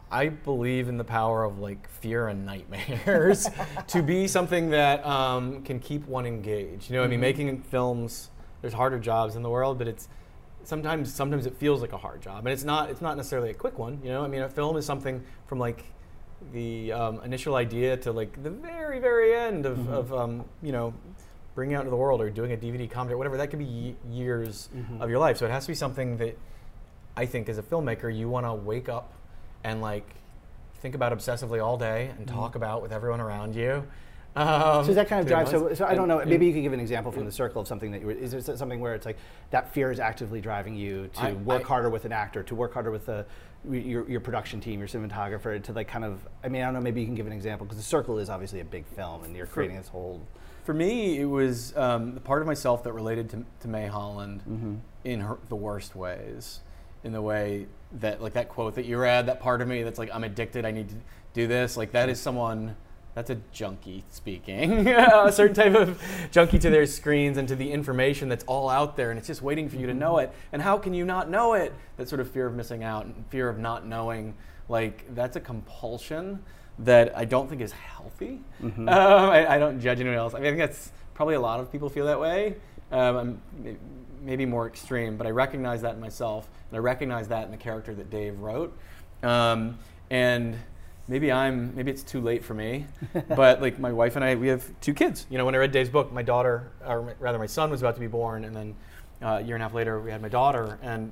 I 0.10 0.30
believe 0.30 0.90
in 0.90 0.98
the 0.98 1.04
power 1.04 1.44
of 1.44 1.60
like 1.60 1.88
fear 1.88 2.28
and 2.28 2.44
nightmares 2.44 3.48
to 3.90 4.02
be 4.02 4.28
something 4.28 4.72
that 4.72 5.06
um, 5.06 5.62
can 5.62 5.80
keep 5.80 6.08
one 6.08 6.26
engaged. 6.26 6.90
You 6.90 6.96
know, 6.98 7.04
I 7.04 7.08
mean, 7.08 7.20
making 7.20 7.62
films. 7.62 8.32
There's 8.62 8.74
harder 8.74 8.98
jobs 8.98 9.36
in 9.36 9.44
the 9.44 9.50
world, 9.52 9.78
but 9.78 9.88
it's 9.88 10.08
sometimes 10.64 11.14
sometimes 11.14 11.46
it 11.46 11.56
feels 11.56 11.82
like 11.82 11.94
a 11.94 11.98
hard 11.98 12.22
job, 12.22 12.46
and 12.46 12.50
it's 12.54 12.64
not. 12.64 12.90
It's 12.90 13.02
not 13.02 13.18
necessarily 13.18 13.50
a 13.50 13.54
quick 13.54 13.78
one. 13.80 14.00
You 14.04 14.10
know, 14.10 14.24
I 14.24 14.28
mean, 14.28 14.42
a 14.42 14.50
film 14.50 14.78
is 14.78 14.86
something 14.86 15.24
from 15.48 15.60
like 15.60 15.84
the 16.54 16.92
um, 16.92 17.22
initial 17.24 17.56
idea 17.56 17.98
to 17.98 18.12
like 18.12 18.42
the 18.42 18.50
very 18.50 19.00
very 19.00 19.36
end 19.36 19.66
of, 19.66 19.88
of 19.90 20.14
um, 20.14 20.44
you 20.64 20.72
know 20.72 20.94
bringing 21.54 21.76
out 21.76 21.82
into 21.82 21.92
the 21.92 21.98
world 21.98 22.22
or 22.22 22.30
doing 22.30 22.54
a 22.54 22.58
DVD 22.58 22.90
comment 22.90 23.14
or 23.14 23.18
whatever. 23.18 23.38
That 23.38 23.50
could 23.50 23.60
be 23.60 23.66
ye- 23.66 23.96
years 24.10 24.70
of 25.00 25.10
your 25.10 25.20
life. 25.20 25.38
So 25.38 25.46
it 25.46 25.52
has 25.52 25.66
to 25.66 25.72
be 25.72 25.76
something 25.76 26.18
that 26.18 26.38
I 27.18 27.26
think 27.26 27.50
as 27.50 27.58
a 27.58 27.64
filmmaker, 27.64 28.14
you 28.16 28.30
want 28.30 28.46
to 28.46 28.54
wake 28.54 28.88
up 28.90 29.14
and 29.64 29.82
like 29.82 30.08
think 30.76 30.96
about 30.96 31.12
obsessively 31.16 31.64
all 31.64 31.78
day 31.78 32.12
and 32.18 32.28
talk 32.28 32.56
about 32.56 32.82
with 32.82 32.92
everyone 32.92 33.20
around 33.22 33.54
you. 33.56 33.84
Um, 34.36 34.84
So 34.86 34.92
is 34.92 34.96
that 34.96 35.08
kind 35.08 35.20
of 35.20 35.26
to 35.28 35.34
drive? 35.34 35.50
So, 35.50 35.74
so 35.74 35.86
I 35.86 35.94
don't 35.94 36.08
know. 36.08 36.20
and- 36.20 36.30
Maybe 36.30 36.46
you 36.46 36.54
could 36.54 36.62
give 36.62 36.74
an 36.74 36.80
example 36.80 37.12
from 37.12 37.26
the 37.26 37.32
circle 37.32 37.62
of 37.62 37.68
something 37.68 37.92
that 37.92 38.02
you 38.02 38.08
were. 38.08 38.14
Is 38.14 38.32
there 38.32 38.56
something 38.58 38.80
where 38.80 38.96
it's 38.96 39.06
like 39.06 39.18
that 39.50 39.74
fear 39.74 39.92
is 39.92 40.00
actively 40.00 40.40
driving 40.42 40.76
you 40.76 41.10
to 41.16 41.22
I- 41.22 41.34
work 41.34 41.64
I- 41.64 41.68
harder 41.68 41.90
with 41.90 42.06
an 42.06 42.12
actor, 42.14 42.44
to 42.44 42.56
work 42.56 42.74
harder 42.74 42.92
with 42.92 43.06
the 43.06 43.26
your, 43.70 44.10
your 44.10 44.20
production 44.22 44.60
team, 44.60 44.80
your 44.80 44.88
cinematographer, 44.88 45.62
to 45.62 45.74
like 45.74 45.88
kind 45.88 46.04
of. 46.06 46.20
I 46.44 46.48
mean, 46.48 46.62
I 46.62 46.66
don't 46.66 46.74
know. 46.76 46.82
Maybe 46.82 47.02
you 47.02 47.06
can 47.06 47.16
give 47.16 47.28
an 47.28 47.34
example 47.34 47.66
because 47.66 47.78
the 47.78 47.84
circle 47.84 48.18
is 48.18 48.30
obviously 48.30 48.60
a 48.62 48.66
big 48.66 48.86
film, 48.88 49.24
and 49.24 49.36
you're 49.36 49.46
creating 49.46 49.78
this 49.78 49.88
whole. 49.90 50.22
For 50.64 50.74
me, 50.74 51.20
it 51.20 51.26
was 51.26 51.76
um, 51.78 52.14
the 52.14 52.22
part 52.22 52.42
of 52.42 52.48
myself 52.48 52.84
that 52.84 52.94
related 52.94 53.30
to, 53.32 53.44
to 53.62 53.68
May 53.68 53.88
Holland 53.88 54.42
Mm-hmm. 54.50 54.76
in 55.04 55.20
her, 55.22 55.38
the 55.50 55.56
worst 55.56 55.96
ways. 55.96 56.62
In 57.04 57.14
the 57.14 57.22
way 57.22 57.66
that, 57.94 58.22
like 58.22 58.34
that 58.34 58.48
quote 58.48 58.76
that 58.76 58.86
you 58.86 58.98
read, 59.00 59.26
that 59.26 59.40
part 59.40 59.62
of 59.62 59.68
me 59.68 59.82
that's 59.82 59.98
like, 59.98 60.12
I'm 60.14 60.24
addicted, 60.24 60.66
I 60.66 60.70
need 60.72 60.90
to 60.90 60.96
do 61.34 61.48
this. 61.48 61.76
Like, 61.76 61.92
that 61.94 62.10
is 62.10 62.20
someone, 62.20 62.76
that's 63.14 63.30
a 63.30 63.36
junkie 63.52 64.04
speaking. 64.10 64.88
a 64.88 65.32
certain 65.32 65.56
type 65.56 65.76
of 65.76 66.02
junkie 66.32 66.60
to 66.60 66.70
their 66.70 66.86
screens 66.86 67.38
and 67.38 67.48
to 67.48 67.56
the 67.56 67.72
information 67.72 68.30
that's 68.30 68.44
all 68.46 68.70
out 68.70 68.96
there, 68.96 69.10
and 69.12 69.18
it's 69.18 69.28
just 69.28 69.42
waiting 69.42 69.70
for 69.70 69.76
you 69.76 69.88
to 69.88 69.94
know 69.94 70.20
it. 70.20 70.32
And 70.52 70.62
how 70.62 70.78
can 70.78 70.94
you 70.94 71.06
not 71.06 71.30
know 71.30 71.54
it? 71.54 71.74
That 71.98 72.08
sort 72.08 72.22
of 72.22 72.30
fear 72.30 72.48
of 72.48 72.56
missing 72.56 72.84
out 72.84 73.06
and 73.06 73.26
fear 73.30 73.50
of 73.50 73.60
not 73.60 73.86
knowing, 73.86 74.36
like, 74.70 75.14
that's 75.14 75.36
a 75.36 75.42
compulsion 75.42 76.44
that 76.80 77.16
I 77.18 77.26
don't 77.26 77.50
think 77.50 77.62
is 77.62 77.72
healthy. 77.72 78.42
Um, 78.62 78.90
I, 78.90 79.56
I 79.56 79.60
don't 79.60 79.80
judge 79.80 80.00
anyone 80.00 80.18
else. 80.18 80.34
I 80.34 80.38
mean, 80.38 80.48
I 80.48 80.50
think 80.52 80.60
that's 80.60 80.92
probably 81.14 81.36
a 81.36 81.42
lot 81.42 81.60
of 81.60 81.72
people 81.72 81.90
feel 81.90 82.06
that 82.06 82.20
way. 82.20 82.56
Um, 82.92 83.42
I'm 83.56 83.78
maybe 84.22 84.46
more 84.46 84.68
extreme, 84.68 85.18
but 85.18 85.28
I 85.28 85.32
recognize 85.32 85.82
that 85.82 85.96
in 85.96 86.02
myself, 86.02 86.50
and 86.70 86.78
I 86.78 86.80
recognize 86.80 87.28
that 87.30 87.46
in 87.46 87.52
the 87.52 87.58
character 87.58 87.94
that 87.96 88.10
Dave 88.10 88.40
wrote. 88.40 88.78
Um, 89.24 89.78
and 90.10 90.58
maybe 91.08 91.32
I'm 91.32 91.76
maybe 91.76 91.92
it's 91.92 92.04
too 92.04 92.22
late 92.22 92.44
for 92.44 92.54
me, 92.54 92.86
but 93.30 93.62
like 93.62 93.80
my 93.80 93.92
wife 93.92 94.16
and 94.16 94.26
I, 94.26 94.36
we 94.36 94.48
have 94.48 94.68
two 94.82 94.94
kids. 94.94 95.26
You 95.30 95.38
know, 95.38 95.46
when 95.46 95.56
I 95.56 95.60
read 95.60 95.72
Dave's 95.72 95.90
book, 95.90 96.12
my 96.12 96.24
daughter, 96.24 96.72
or 96.86 97.16
rather, 97.20 97.40
my 97.40 97.46
son 97.46 97.70
was 97.70 97.82
about 97.82 97.96
to 97.96 98.02
be 98.02 98.08
born, 98.08 98.46
and 98.46 98.56
then 98.56 98.76
uh, 99.22 99.40
a 99.40 99.42
year 99.42 99.56
and 99.56 99.64
a 99.64 99.66
half 99.66 99.74
later, 99.74 100.00
we 100.00 100.12
had 100.12 100.22
my 100.22 100.30
daughter, 100.30 100.80
and 100.82 101.12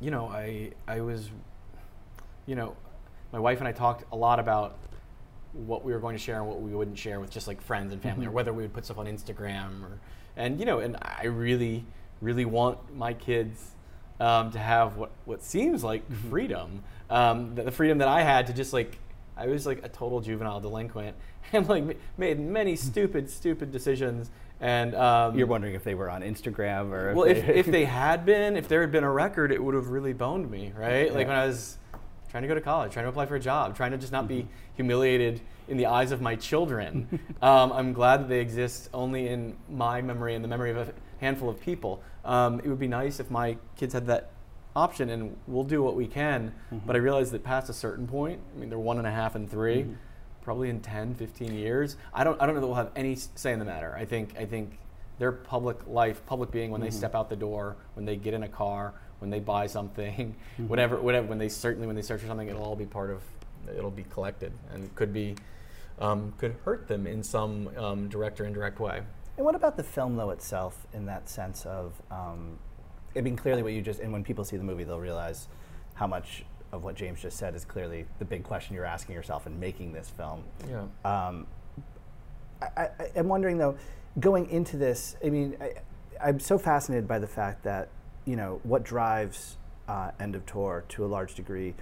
you 0.00 0.10
know, 0.10 0.26
I 0.28 0.72
I 0.88 1.00
was 1.00 1.30
you 2.46 2.54
know, 2.54 2.74
my 3.32 3.38
wife 3.38 3.58
and 3.58 3.68
I 3.68 3.72
talked 3.72 4.04
a 4.12 4.16
lot 4.16 4.38
about 4.38 4.76
what 5.52 5.84
we 5.84 5.92
were 5.92 6.00
going 6.00 6.16
to 6.16 6.22
share 6.22 6.38
and 6.38 6.46
what 6.46 6.60
we 6.60 6.74
wouldn't 6.74 6.98
share 6.98 7.20
with 7.20 7.30
just 7.30 7.46
like 7.46 7.60
friends 7.60 7.92
and 7.92 8.02
family, 8.02 8.26
or 8.26 8.30
whether 8.30 8.52
we 8.52 8.62
would 8.62 8.72
put 8.72 8.84
stuff 8.84 8.98
on 8.98 9.06
Instagram, 9.06 9.82
or 9.82 9.98
and 10.36 10.58
you 10.58 10.66
know, 10.66 10.80
and 10.80 10.96
I 11.02 11.26
really, 11.26 11.84
really 12.20 12.44
want 12.44 12.78
my 12.96 13.12
kids 13.14 13.72
um, 14.22 14.50
to 14.52 14.58
have 14.58 14.96
what 14.96 15.10
what 15.24 15.42
seems 15.42 15.82
like 15.82 16.02
freedom, 16.30 16.82
um, 17.10 17.54
the, 17.56 17.62
the 17.64 17.70
freedom 17.70 17.98
that 17.98 18.08
I 18.08 18.22
had 18.22 18.46
to 18.48 18.52
just 18.52 18.72
like. 18.72 18.98
I 19.34 19.46
was 19.46 19.64
like 19.66 19.80
a 19.82 19.88
total 19.88 20.20
juvenile 20.20 20.60
delinquent 20.60 21.16
and 21.54 21.66
like 21.66 21.98
made 22.18 22.38
many 22.38 22.76
stupid, 22.76 23.30
stupid 23.30 23.72
decisions. 23.72 24.30
And 24.60 24.94
um, 24.94 25.36
You're 25.38 25.46
wondering 25.46 25.74
if 25.74 25.82
they 25.84 25.94
were 25.94 26.10
on 26.10 26.20
Instagram 26.20 26.92
or. 26.92 27.14
well, 27.14 27.24
if, 27.24 27.44
they- 27.46 27.54
if 27.54 27.66
they 27.66 27.84
had 28.02 28.26
been, 28.26 28.56
if 28.56 28.68
there 28.68 28.82
had 28.82 28.92
been 28.92 29.04
a 29.04 29.10
record, 29.10 29.50
it 29.50 29.64
would 29.64 29.74
have 29.74 29.88
really 29.88 30.12
boned 30.12 30.50
me, 30.50 30.72
right? 30.76 31.08
Like 31.12 31.22
Yeah. 31.22 31.28
when 31.28 31.36
I 31.36 31.46
was 31.46 31.78
trying 32.30 32.42
to 32.42 32.48
go 32.48 32.54
to 32.54 32.60
college, 32.60 32.92
trying 32.92 33.06
to 33.06 33.08
apply 33.08 33.24
for 33.26 33.36
a 33.36 33.40
job, 33.40 33.74
trying 33.74 33.90
to 33.92 33.98
just 33.98 34.12
not 34.12 34.24
Mm-hmm. 34.24 34.46
be 34.46 34.48
humiliated 34.76 35.40
in 35.68 35.78
the 35.78 35.86
eyes 35.86 36.12
of 36.12 36.20
my 36.20 36.36
children. 36.36 37.18
um, 37.42 37.72
I'm 37.72 37.92
glad 37.94 38.18
that 38.20 38.28
they 38.28 38.40
exist 38.40 38.90
only 38.92 39.28
in 39.28 39.56
my 39.70 40.02
memory 40.02 40.34
and 40.34 40.44
the 40.44 40.48
memory 40.48 40.70
of 40.72 40.76
a 40.76 40.92
handful 41.20 41.48
of 41.48 41.58
people. 41.60 42.02
Um, 42.24 42.60
it 42.60 42.68
would 42.68 42.78
be 42.78 42.88
nice 42.88 43.20
if 43.20 43.30
my 43.30 43.56
kids 43.76 43.94
had 43.94 44.06
that 44.06 44.30
option, 44.74 45.10
and 45.10 45.36
we'll 45.46 45.64
do 45.64 45.82
what 45.82 45.96
we 45.96 46.06
can. 46.06 46.52
Mm-hmm. 46.72 46.86
But 46.86 46.96
I 46.96 46.98
realize 47.00 47.30
that 47.32 47.44
past 47.44 47.68
a 47.68 47.72
certain 47.74 48.06
point, 48.06 48.40
I 48.54 48.60
mean, 48.60 48.68
they're 48.68 48.78
one 48.78 48.98
and 48.98 49.06
a 49.06 49.10
half 49.10 49.34
and 49.34 49.50
3 49.50 49.82
Mm-hmm. 49.82 49.92
probably 50.42 50.70
in 50.70 50.80
10, 50.80 51.14
15 51.14 51.54
years, 51.54 51.96
I 52.12 52.24
don't, 52.24 52.40
I 52.40 52.46
don't 52.46 52.54
know 52.54 52.60
that 52.60 52.66
we'll 52.66 52.76
have 52.76 52.90
any 52.96 53.14
say 53.16 53.52
in 53.52 53.58
the 53.58 53.64
matter. 53.64 53.94
I 53.96 54.04
think, 54.04 54.34
I 54.38 54.44
think 54.44 54.78
their 55.18 55.30
public 55.32 55.86
life, 55.86 56.24
public 56.26 56.50
being, 56.50 56.70
when 56.70 56.80
they 56.80 56.90
step 56.90 57.14
out 57.14 57.28
the 57.30 57.36
door, 57.36 57.76
when 57.94 58.04
they 58.04 58.16
get 58.16 58.34
in 58.34 58.42
a 58.42 58.48
car, 58.48 58.94
when 59.20 59.30
they 59.30 59.38
buy 59.38 59.66
something, 59.68 60.34
whatever, 60.66 61.00
whatever, 61.00 61.28
when 61.28 61.38
they 61.38 61.48
certainly 61.48 61.86
when 61.86 61.94
they 61.94 62.02
search 62.02 62.20
for 62.20 62.26
something, 62.26 62.48
it'll 62.48 62.64
all 62.64 62.74
be 62.74 62.86
part 62.86 63.10
of, 63.10 63.22
it'll 63.76 63.90
be 63.90 64.04
collected, 64.04 64.52
and 64.72 64.82
it 64.82 64.94
could 64.96 65.12
be, 65.12 65.36
um, 66.00 66.32
could 66.38 66.56
hurt 66.64 66.88
them 66.88 67.06
in 67.06 67.22
some 67.22 67.68
um, 67.76 68.08
direct 68.08 68.40
or 68.40 68.46
indirect 68.46 68.80
way. 68.80 69.02
And 69.36 69.46
what 69.46 69.54
about 69.54 69.76
the 69.76 69.82
film 69.82 70.16
though 70.16 70.30
itself, 70.30 70.86
in 70.92 71.06
that 71.06 71.28
sense 71.28 71.64
of, 71.66 72.00
um, 72.10 72.58
I 73.16 73.20
mean, 73.20 73.36
clearly 73.36 73.62
what 73.62 73.72
you 73.72 73.82
just, 73.82 74.00
and 74.00 74.12
when 74.12 74.24
people 74.24 74.44
see 74.44 74.56
the 74.56 74.64
movie, 74.64 74.84
they'll 74.84 75.00
realize 75.00 75.48
how 75.94 76.06
much 76.06 76.44
of 76.72 76.82
what 76.82 76.94
James 76.94 77.20
just 77.20 77.36
said 77.36 77.54
is 77.54 77.64
clearly 77.64 78.06
the 78.18 78.24
big 78.24 78.44
question 78.44 78.74
you're 78.74 78.84
asking 78.84 79.14
yourself 79.14 79.46
in 79.46 79.58
making 79.60 79.92
this 79.92 80.10
film. 80.10 80.42
Yeah. 80.68 80.84
Um, 81.04 81.46
I, 82.60 82.82
I, 82.82 83.10
I'm 83.16 83.28
wondering 83.28 83.58
though, 83.58 83.76
going 84.20 84.48
into 84.50 84.76
this, 84.76 85.16
I 85.24 85.28
mean, 85.28 85.56
I, 85.60 85.72
I'm 86.22 86.38
so 86.38 86.58
fascinated 86.58 87.08
by 87.08 87.18
the 87.18 87.26
fact 87.26 87.64
that 87.64 87.88
you 88.24 88.36
know 88.36 88.60
what 88.62 88.84
drives 88.84 89.56
uh, 89.88 90.12
End 90.20 90.36
of 90.36 90.46
Tour 90.46 90.84
to 90.90 91.04
a 91.04 91.08
large 91.08 91.34
degree 91.34 91.74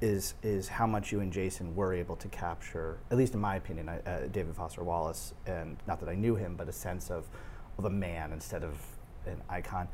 is 0.00 0.34
is 0.42 0.68
how 0.68 0.86
much 0.86 1.12
you 1.12 1.20
and 1.20 1.32
Jason 1.32 1.74
were 1.74 1.94
able 1.94 2.16
to 2.16 2.28
capture, 2.28 2.98
at 3.10 3.16
least 3.16 3.34
in 3.34 3.40
my 3.40 3.56
opinion, 3.56 3.88
I, 3.88 3.98
uh, 4.00 4.26
David 4.32 4.54
Foster 4.54 4.82
Wallace, 4.82 5.34
and 5.46 5.76
not 5.86 6.00
that 6.00 6.08
I 6.08 6.14
knew 6.14 6.34
him, 6.34 6.56
but 6.56 6.68
a 6.68 6.72
sense 6.72 7.10
of 7.10 7.28
of 7.78 7.84
a 7.84 7.90
man 7.90 8.32
instead 8.32 8.62
of 8.64 8.74
an 9.26 9.40
icon. 9.48 9.88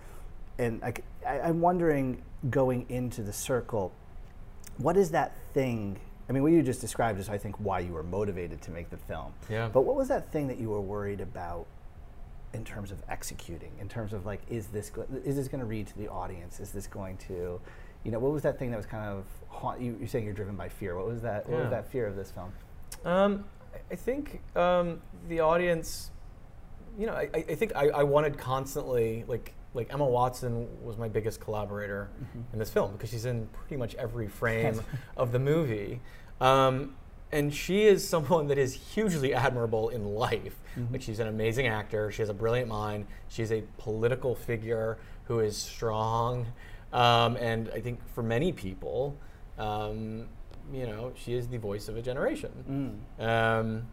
And 0.59 0.83
I'm 1.26 1.61
wondering, 1.61 2.23
going 2.50 2.85
into 2.90 3.23
the 3.23 3.33
circle, 3.33 3.92
what 4.76 4.97
is 4.97 5.11
that 5.12 5.35
thing? 5.54 5.99
I 6.28 6.33
mean, 6.33 6.42
what 6.42 6.52
you 6.52 6.62
just 6.62 6.80
described 6.80 7.19
is, 7.19 7.28
I 7.28 7.38
think, 7.38 7.57
why 7.57 7.80
you 7.80 7.92
were 7.92 8.02
motivated 8.02 8.61
to 8.62 8.71
make 8.71 8.90
the 8.90 8.99
film. 8.99 9.33
Yeah. 9.49 9.69
But 9.73 9.83
what 9.83 9.97
was 9.97 10.09
that 10.09 10.30
thing 10.30 10.49
that 10.49 10.59
you 10.59 10.69
were 10.69 10.80
worried 10.80 11.21
about 11.21 11.66
in 12.52 12.64
terms 12.64 12.90
of 12.90 13.02
executing? 13.09 13.73
In 13.80 13.88
terms 13.88 14.12
of 14.12 14.26
like, 14.26 14.42
is 14.50 14.66
this 14.66 14.90
go- 14.90 15.07
is 15.25 15.37
this 15.37 15.49
going 15.49 15.61
to 15.61 15.66
read 15.66 15.87
to 15.87 15.99
the 15.99 16.09
audience? 16.09 16.61
Is 16.61 16.73
this 16.73 16.87
going 16.87 17.16
to, 17.28 17.61
you 18.04 18.11
know, 18.11 18.19
what 18.19 18.33
was 18.33 18.42
that 18.42 18.59
thing 18.59 18.71
that 18.71 18.76
was 18.76 18.87
kind 18.87 19.04
of 19.04 19.25
haunt 19.49 19.80
you? 19.80 19.97
You're 19.99 20.09
saying 20.09 20.25
you're 20.25 20.35
driven 20.35 20.57
by 20.57 20.69
fear. 20.69 20.97
What 20.97 21.07
was 21.07 21.23
that? 21.23 21.49
What 21.49 21.57
Yeah. 21.57 21.62
was 21.62 21.71
that 21.71 21.88
fear 21.90 22.07
of 22.07 22.16
this 22.16 22.30
film? 22.30 22.52
Um, 23.04 23.45
I- 23.90 23.95
think 23.95 24.40
um, 24.57 25.00
the 25.28 25.40
audience, 25.40 26.11
you 26.99 27.07
know, 27.07 27.12
I, 27.14 27.28
I 27.35 27.42
think 27.54 27.73
I, 27.76 27.88
I 27.90 28.02
wanted 28.02 28.37
constantly 28.38 29.25
like 29.28 29.54
like 29.73 29.92
Emma 29.95 30.04
Watson 30.04 30.66
was 30.85 30.97
my 30.99 31.09
biggest 31.09 31.38
collaborator 31.40 32.09
in 32.52 32.59
this 32.59 32.71
film 32.71 32.90
because 32.92 33.11
she's 33.11 33.25
in 33.25 33.47
pretty 33.52 33.76
much 33.76 33.95
every 33.95 34.26
frame 34.40 34.80
of 35.16 35.30
the 35.30 35.38
movie, 35.38 36.00
um, 36.40 36.97
and 37.30 37.54
she 37.54 37.85
is 37.85 38.07
someone 38.07 38.49
that 38.49 38.59
is 38.59 38.75
hugely 38.75 39.33
admirable 39.33 39.90
in 39.90 40.04
life. 40.16 40.57
Like 40.90 41.02
she's 41.02 41.21
an 41.21 41.28
amazing 41.28 41.69
actor. 41.69 42.11
She 42.11 42.23
has 42.23 42.28
a 42.28 42.35
brilliant 42.35 42.69
mind. 42.69 43.07
She's 43.28 43.52
a 43.52 43.62
political 43.78 44.35
figure 44.35 44.99
who 45.25 45.38
is 45.38 45.57
strong, 45.57 46.47
um, 46.93 47.37
and 47.37 47.71
I 47.75 47.81
think 47.81 48.01
for 48.15 48.23
many 48.23 48.53
people. 48.53 49.17
Um, 49.59 50.29
you 50.73 50.87
know, 50.87 51.13
she 51.17 51.35
is 51.35 51.49
the 51.49 51.59
voice 51.59 51.89
of 51.89 51.97
a 51.97 52.03
generation. 52.03 53.03
Um, 53.19 53.87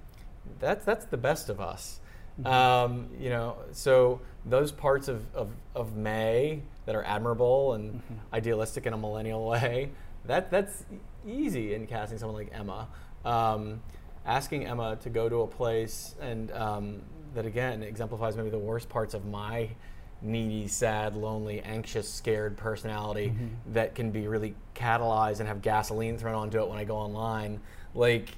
that's 0.60 0.86
that's 0.86 1.06
the 1.06 1.18
best 1.18 1.50
of 1.50 1.60
us. 1.60 2.00
Um, 2.46 3.10
you 3.20 3.30
know, 3.30 3.58
so 3.72 4.22
those 4.46 4.72
parts 4.72 5.08
of, 5.08 5.24
of, 5.34 5.50
of 5.74 5.96
May 5.96 6.62
that 6.86 6.94
are 6.96 7.04
admirable 7.04 7.74
and 7.74 8.02
idealistic 8.34 8.86
in 8.86 8.94
a 8.94 8.98
millennial 8.98 9.48
way, 9.50 9.90
that 10.26 10.52
that's 10.52 10.86
easy 11.26 11.74
in 11.74 11.88
casting 11.88 12.18
someone 12.18 12.38
like 12.38 12.52
Emma. 12.54 12.88
Um, 13.26 13.82
asking 14.26 14.68
Emma 14.68 14.98
to 14.98 15.10
go 15.10 15.30
to 15.30 15.42
a 15.42 15.48
place 15.48 16.16
and 16.22 16.52
um, 16.52 17.02
that 17.34 17.46
again 17.46 17.82
exemplifies 17.82 18.38
maybe 18.38 18.50
the 18.50 18.60
worst 18.60 18.88
parts 18.90 19.14
of 19.14 19.26
my 19.26 19.70
needy, 20.22 20.68
sad, 20.68 21.16
lonely, 21.16 21.62
anxious, 21.62 22.10
scared 22.10 22.58
personality 22.58 23.30
mm-hmm. 23.30 23.74
that 23.74 23.96
can 23.96 24.12
be 24.12 24.28
really 24.28 24.56
catalyzed 24.76 25.40
and 25.40 25.48
have 25.48 25.62
gasoline 25.62 26.18
thrown 26.18 26.36
onto 26.36 26.60
it 26.60 26.68
when 26.68 26.78
I 26.78 26.84
go 26.84 26.98
online. 26.98 27.60
Like 27.94 28.30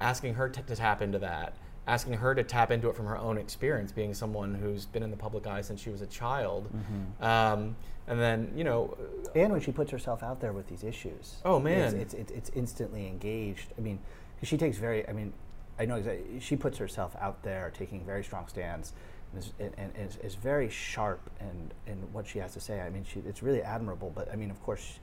asking 0.00 0.34
her 0.34 0.48
t- 0.48 0.62
to 0.66 0.76
tap 0.76 1.02
into 1.02 1.18
that, 1.20 1.56
asking 1.86 2.14
her 2.14 2.34
to 2.34 2.42
tap 2.42 2.70
into 2.70 2.88
it 2.88 2.96
from 2.96 3.06
her 3.06 3.16
own 3.16 3.38
experience, 3.38 3.92
being 3.92 4.14
someone 4.14 4.54
who's 4.54 4.86
been 4.86 5.02
in 5.02 5.10
the 5.10 5.16
public 5.16 5.46
eye 5.46 5.60
since 5.60 5.80
she 5.80 5.90
was 5.90 6.02
a 6.02 6.06
child. 6.06 6.68
Mm-hmm. 6.74 7.24
Um, 7.24 7.76
and 8.06 8.20
then, 8.20 8.52
you 8.54 8.64
know, 8.64 8.96
uh, 9.26 9.38
And 9.38 9.52
when 9.52 9.60
she 9.60 9.72
puts 9.72 9.90
herself 9.90 10.22
out 10.22 10.40
there 10.40 10.52
with 10.52 10.68
these 10.68 10.84
issues. 10.84 11.36
Oh, 11.44 11.58
man. 11.58 11.96
it's 11.96 12.14
it's, 12.14 12.30
it's 12.30 12.50
instantly 12.54 13.06
engaged. 13.06 13.72
I 13.78 13.80
mean, 13.80 13.98
she 14.42 14.56
takes 14.56 14.76
very. 14.76 15.08
I 15.08 15.12
mean, 15.12 15.32
I 15.78 15.86
know 15.86 15.96
exactly. 15.96 16.38
She 16.40 16.56
puts 16.56 16.78
herself 16.78 17.16
out 17.20 17.42
there, 17.42 17.72
taking 17.76 18.04
very 18.04 18.22
strong 18.22 18.46
stands, 18.48 18.92
and 18.92 18.94
is, 19.36 19.52
and, 19.58 19.72
and 19.76 19.92
is, 19.96 20.16
is 20.18 20.34
very 20.34 20.68
sharp 20.68 21.30
in 21.40 21.70
in 21.92 21.98
what 22.12 22.26
she 22.26 22.38
has 22.38 22.52
to 22.54 22.60
say. 22.60 22.80
I 22.80 22.90
mean, 22.90 23.04
she 23.04 23.20
it's 23.20 23.42
really 23.42 23.62
admirable. 23.62 24.12
But 24.14 24.30
I 24.32 24.36
mean, 24.36 24.50
of 24.50 24.62
course, 24.62 24.98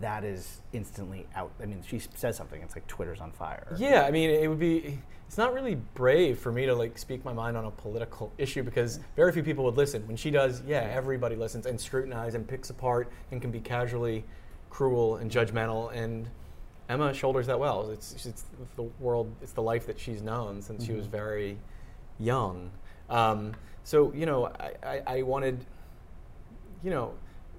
that 0.00 0.24
is 0.24 0.60
instantly 0.72 1.26
out. 1.34 1.50
I 1.60 1.66
mean, 1.66 1.82
she 1.86 1.98
says 2.14 2.36
something. 2.36 2.62
It's 2.62 2.74
like 2.74 2.86
Twitter's 2.86 3.20
on 3.20 3.32
fire. 3.32 3.76
Yeah, 3.78 4.02
I 4.02 4.10
mean, 4.10 4.30
it 4.30 4.48
would 4.48 4.60
be. 4.60 4.98
It's 5.26 5.38
not 5.38 5.54
really 5.54 5.76
brave 5.94 6.40
for 6.40 6.50
me 6.50 6.66
to 6.66 6.74
like 6.74 6.98
speak 6.98 7.24
my 7.24 7.32
mind 7.32 7.56
on 7.56 7.64
a 7.64 7.70
political 7.70 8.32
issue 8.36 8.62
because 8.62 8.98
very 9.14 9.32
few 9.32 9.42
people 9.42 9.64
would 9.64 9.76
listen. 9.76 10.06
When 10.06 10.16
she 10.16 10.30
does, 10.30 10.62
yeah, 10.66 10.80
everybody 10.92 11.36
listens 11.36 11.66
and 11.66 11.80
scrutinizes 11.80 12.34
and 12.34 12.46
picks 12.46 12.70
apart 12.70 13.12
and 13.30 13.40
can 13.40 13.50
be 13.50 13.60
casually 13.60 14.24
cruel 14.70 15.16
and 15.16 15.30
judgmental. 15.30 15.94
And 15.94 16.28
Emma 16.88 17.14
shoulders 17.14 17.46
that 17.46 17.58
well. 17.58 17.90
It's 17.90 18.26
it's 18.26 18.44
the 18.76 18.82
world. 18.98 19.32
It's 19.40 19.52
the 19.52 19.62
life 19.62 19.86
that 19.86 19.98
she's 19.98 20.22
known 20.22 20.62
since 20.62 20.84
she 20.84 20.92
was 20.92 21.06
very 21.06 21.58
young. 22.18 22.70
Um, 23.08 23.52
so 23.84 24.12
you 24.12 24.26
know, 24.26 24.46
I, 24.46 24.72
I, 24.82 25.02
I 25.06 25.22
wanted, 25.22 25.64
you 26.82 26.90
know, 26.90 27.14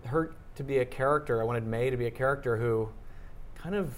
her 0.06 0.34
to 0.56 0.63
be 0.63 0.80
a 0.80 0.86
character. 0.86 1.42
I 1.42 1.46
wanted 1.46 1.66
May 1.66 1.90
to 1.90 1.98
be 1.98 2.08
a 2.08 2.12
character 2.12 2.58
who 2.58 2.90
kind 3.56 3.75
of 3.75 3.96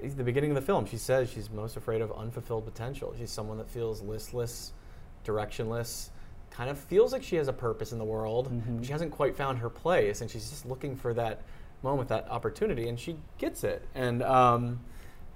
is 0.00 0.14
the 0.14 0.24
beginning 0.24 0.50
of 0.50 0.54
the 0.54 0.62
film. 0.62 0.86
She 0.86 0.96
says 0.96 1.30
she's 1.30 1.50
most 1.50 1.76
afraid 1.76 2.00
of 2.00 2.12
unfulfilled 2.12 2.64
potential. 2.64 3.14
She's 3.18 3.30
someone 3.30 3.58
that 3.58 3.68
feels 3.68 4.00
listless, 4.02 4.72
directionless, 5.24 6.10
kind 6.50 6.70
of 6.70 6.78
feels 6.78 7.12
like 7.12 7.22
she 7.22 7.36
has 7.36 7.48
a 7.48 7.52
purpose 7.52 7.92
in 7.92 7.98
the 7.98 8.04
world, 8.04 8.50
but 8.50 8.84
she 8.84 8.92
hasn't 8.92 9.12
quite 9.12 9.36
found 9.36 9.58
her 9.58 9.70
place, 9.70 10.20
and 10.20 10.30
she's 10.30 10.50
just 10.50 10.66
looking 10.66 10.96
for 10.96 11.14
that 11.14 11.42
moment, 11.82 12.08
that 12.08 12.28
opportunity, 12.30 12.88
and 12.88 12.98
she 12.98 13.16
gets 13.38 13.64
it. 13.64 13.86
And 13.94 14.22
um, 14.22 14.80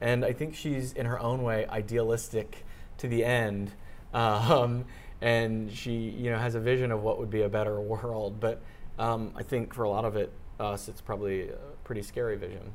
and 0.01 0.25
I 0.25 0.33
think 0.33 0.55
she's 0.55 0.93
in 0.93 1.07
her 1.07 1.19
own 1.21 1.43
way 1.43 1.67
idealistic 1.67 2.65
to 2.99 3.09
the 3.09 3.25
end, 3.25 3.71
um, 4.15 4.85
and 5.25 5.73
she 5.73 5.93
you 5.93 6.31
know 6.31 6.39
has 6.39 6.55
a 6.55 6.61
vision 6.61 6.93
of 6.93 7.03
what 7.03 7.19
would 7.19 7.31
be 7.31 7.43
a 7.43 7.49
better 7.49 7.81
world. 7.93 8.39
But 8.39 8.61
um, 8.99 9.33
I 9.35 9.43
think 9.43 9.75
for 9.75 9.85
a 9.85 9.89
lot 9.89 10.05
of 10.05 10.15
it, 10.15 10.31
us, 10.61 10.89
it's 10.89 11.01
probably 11.01 11.49
a 11.49 11.57
pretty 11.83 12.03
scary 12.03 12.37
vision. 12.37 12.73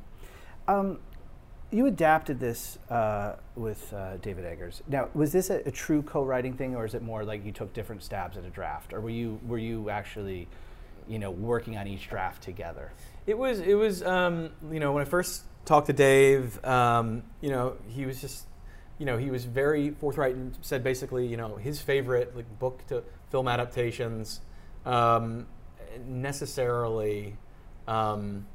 Um, 0.68 0.98
you 1.70 1.86
adapted 1.86 2.40
this 2.40 2.78
uh, 2.90 3.36
with 3.54 3.92
uh, 3.94 4.16
David 4.16 4.44
Eggers. 4.44 4.82
Now, 4.88 5.08
was 5.14 5.30
this 5.30 5.50
a, 5.50 5.62
a 5.66 5.70
true 5.70 6.02
co-writing 6.02 6.54
thing, 6.54 6.74
or 6.74 6.84
is 6.84 6.94
it 6.94 7.02
more 7.02 7.24
like 7.24 7.44
you 7.44 7.52
took 7.52 7.72
different 7.72 8.02
stabs 8.02 8.36
at 8.36 8.44
a 8.44 8.50
draft, 8.50 8.92
or 8.92 9.00
were 9.00 9.10
you 9.10 9.38
were 9.46 9.58
you 9.58 9.88
actually, 9.88 10.48
you 11.08 11.20
know, 11.20 11.30
working 11.30 11.78
on 11.78 11.86
each 11.86 12.08
draft 12.08 12.42
together? 12.42 12.90
It 13.26 13.38
was 13.38 13.60
it 13.60 13.74
was 13.74 14.02
um, 14.02 14.50
you 14.72 14.80
know 14.80 14.92
when 14.92 15.02
I 15.02 15.04
first 15.04 15.44
talked 15.64 15.86
to 15.86 15.92
Dave, 15.92 16.62
um, 16.64 17.22
you 17.40 17.50
know 17.50 17.76
he 17.86 18.04
was 18.06 18.20
just 18.20 18.46
you 19.00 19.06
know 19.06 19.16
he 19.16 19.30
was 19.30 19.46
very 19.46 19.90
forthright 19.90 20.34
and 20.36 20.56
said 20.60 20.84
basically 20.84 21.26
you 21.26 21.36
know 21.36 21.56
his 21.56 21.80
favorite 21.80 22.36
like 22.36 22.58
book 22.60 22.86
to 22.86 23.02
film 23.30 23.48
adaptations 23.48 24.42
um, 24.84 25.46
necessarily 26.06 27.36
um, 27.88 28.46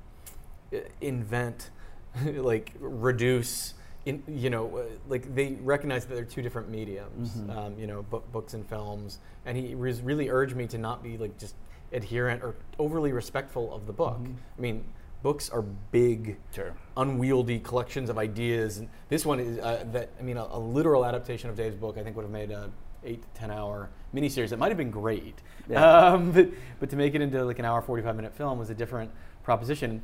invent 1.01 1.71
like 2.25 2.73
reduce 2.79 3.73
in, 4.05 4.21
you 4.27 4.51
know 4.51 4.77
uh, 4.77 4.83
like 5.09 5.33
they 5.33 5.57
recognize 5.61 6.05
that 6.05 6.13
they're 6.15 6.23
two 6.23 6.43
different 6.43 6.69
mediums 6.69 7.37
um, 7.49 7.77
you 7.77 7.87
know 7.87 8.03
book, 8.03 8.31
books 8.31 8.53
and 8.53 8.67
films. 8.69 9.19
And 9.45 9.57
he 9.57 9.75
was 9.75 10.01
really 10.01 10.29
urged 10.29 10.55
me 10.55 10.67
to 10.67 10.77
not 10.77 11.03
be 11.03 11.17
like 11.17 11.37
just 11.39 11.55
adherent 11.91 12.43
or 12.43 12.55
overly 12.79 13.11
respectful 13.11 13.73
of 13.73 13.87
the 13.87 13.93
book. 13.93 14.19
I 14.57 14.61
mean 14.61 14.85
books 15.25 15.49
are 15.49 15.63
big 15.63 16.37
Sure. 16.53 16.73
unwieldy 16.95 17.57
collections 17.59 18.11
of 18.11 18.17
ideas 18.19 18.77
and 18.77 18.87
this 19.09 19.25
one 19.25 19.39
is 19.39 19.57
uh, 19.57 19.83
that 19.91 20.11
i 20.19 20.21
mean 20.21 20.37
a, 20.37 20.45
a 20.51 20.59
literal 20.59 21.03
adaptation 21.03 21.49
of 21.49 21.55
dave's 21.55 21.75
book 21.75 21.97
i 21.97 22.03
think 22.03 22.15
would 22.15 22.21
have 22.21 22.31
made 22.31 22.51
a 22.51 22.69
eight 23.03 23.21
to 23.23 23.27
ten 23.39 23.49
hour 23.49 23.89
miniseries 24.13 24.49
that 24.49 24.57
might 24.57 24.69
have 24.69 24.77
been 24.77 24.91
great. 24.91 25.35
Yeah. 25.69 25.83
um, 26.09 26.31
but, 26.35 26.49
but 26.79 26.89
to 26.91 26.95
make 26.95 27.15
it 27.15 27.21
into 27.21 27.43
like 27.43 27.59
an 27.59 27.65
hour 27.65 27.81
45 27.81 28.15
minute 28.15 28.33
film 28.35 28.57
was 28.59 28.69
a 28.69 28.73
different 28.75 29.11
proposition. 29.43 30.01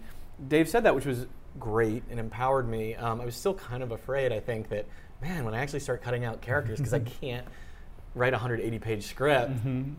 Dave 0.48 0.68
said 0.70 0.84
that 0.86 0.94
which 0.96 1.06
was 1.06 1.26
great 1.60 2.04
and 2.12 2.20
empowered 2.20 2.68
me. 2.68 2.96
Um, 2.96 3.22
i 3.22 3.26
was 3.26 3.36
still 3.36 3.54
kind 3.54 3.84
of 3.84 3.92
afraid 3.92 4.32
i 4.32 4.40
think 4.40 4.70
that 4.70 4.86
man 5.22 5.46
when 5.46 5.54
i 5.54 5.60
actually 5.60 5.82
start 5.82 6.02
cutting 6.02 6.26
out 6.26 6.42
characters 6.42 6.78
because 6.80 6.94
i 6.94 7.00
can't 7.22 7.46
write 8.16 8.34
a 8.34 8.38
180 8.38 8.80
page 8.80 9.04
script 9.08 9.52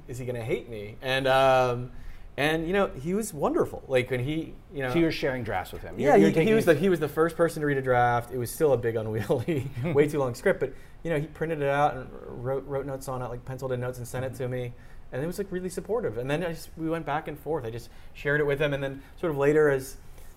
is 0.09 0.19
he 0.19 0.25
going 0.27 0.37
to 0.37 0.45
hate 0.45 0.69
me? 0.69 0.97
And 1.01 1.27
um, 1.27 1.91
and 2.37 2.67
you 2.67 2.73
know 2.73 2.87
he 2.89 3.13
was 3.15 3.35
wonderful 3.35 3.83
like 3.89 4.11
when 4.11 4.21
he 4.25 4.55
you 4.73 4.83
know 4.83 4.91
So 4.93 4.99
you 4.99 5.05
were 5.05 5.11
sharing 5.13 5.45
drafts 5.45 5.73
with 5.73 5.83
him. 5.83 5.97
yeah, 5.99 6.17
You're- 6.17 6.33
you're 6.33 6.43
he, 6.43 6.49
he 6.49 6.55
was 6.55 6.65
the 6.65 6.75
he 6.75 6.89
was 6.89 6.99
the 7.01 7.09
first 7.09 7.37
person 7.37 7.61
to 7.61 7.67
read 7.67 7.77
a 7.79 7.83
draft. 7.83 8.33
It 8.33 8.39
was 8.39 8.51
still 8.51 8.73
a 8.73 8.77
big 8.79 8.97
unwieldy, 8.97 9.71
way 9.85 10.09
too 10.09 10.19
long 10.19 10.35
script, 10.35 10.61
but 10.61 10.73
you 11.03 11.11
know 11.11 11.19
he 11.19 11.27
printed 11.27 11.61
it 11.61 11.69
out 11.69 11.95
and 11.95 12.09
wrote 12.45 12.65
wrote 12.67 12.87
notes 12.87 13.09
on 13.09 13.21
it, 13.23 13.27
like 13.29 13.45
penciled 13.45 13.73
in 13.73 13.81
notes 13.81 13.99
and 13.99 14.07
sent 14.09 14.25
it 14.25 14.35
to 14.37 14.49
me, 14.49 14.73
and 15.13 15.23
it 15.23 15.27
was 15.27 15.37
like 15.39 15.49
really 15.51 15.69
supportive. 15.69 16.17
And 16.17 16.31
then 16.31 16.43
I 16.43 16.53
just 16.53 16.71
we 16.77 16.89
went 16.89 17.05
back 17.05 17.29
and 17.29 17.39
forth. 17.39 17.65
I 17.67 17.71
just 17.71 17.91
shared 18.15 18.41
it 18.41 18.45
with 18.47 18.61
him, 18.61 18.73
and 18.73 18.83
then 18.83 19.03
sort 19.21 19.31
of 19.31 19.37
later 19.37 19.69
as 19.69 19.97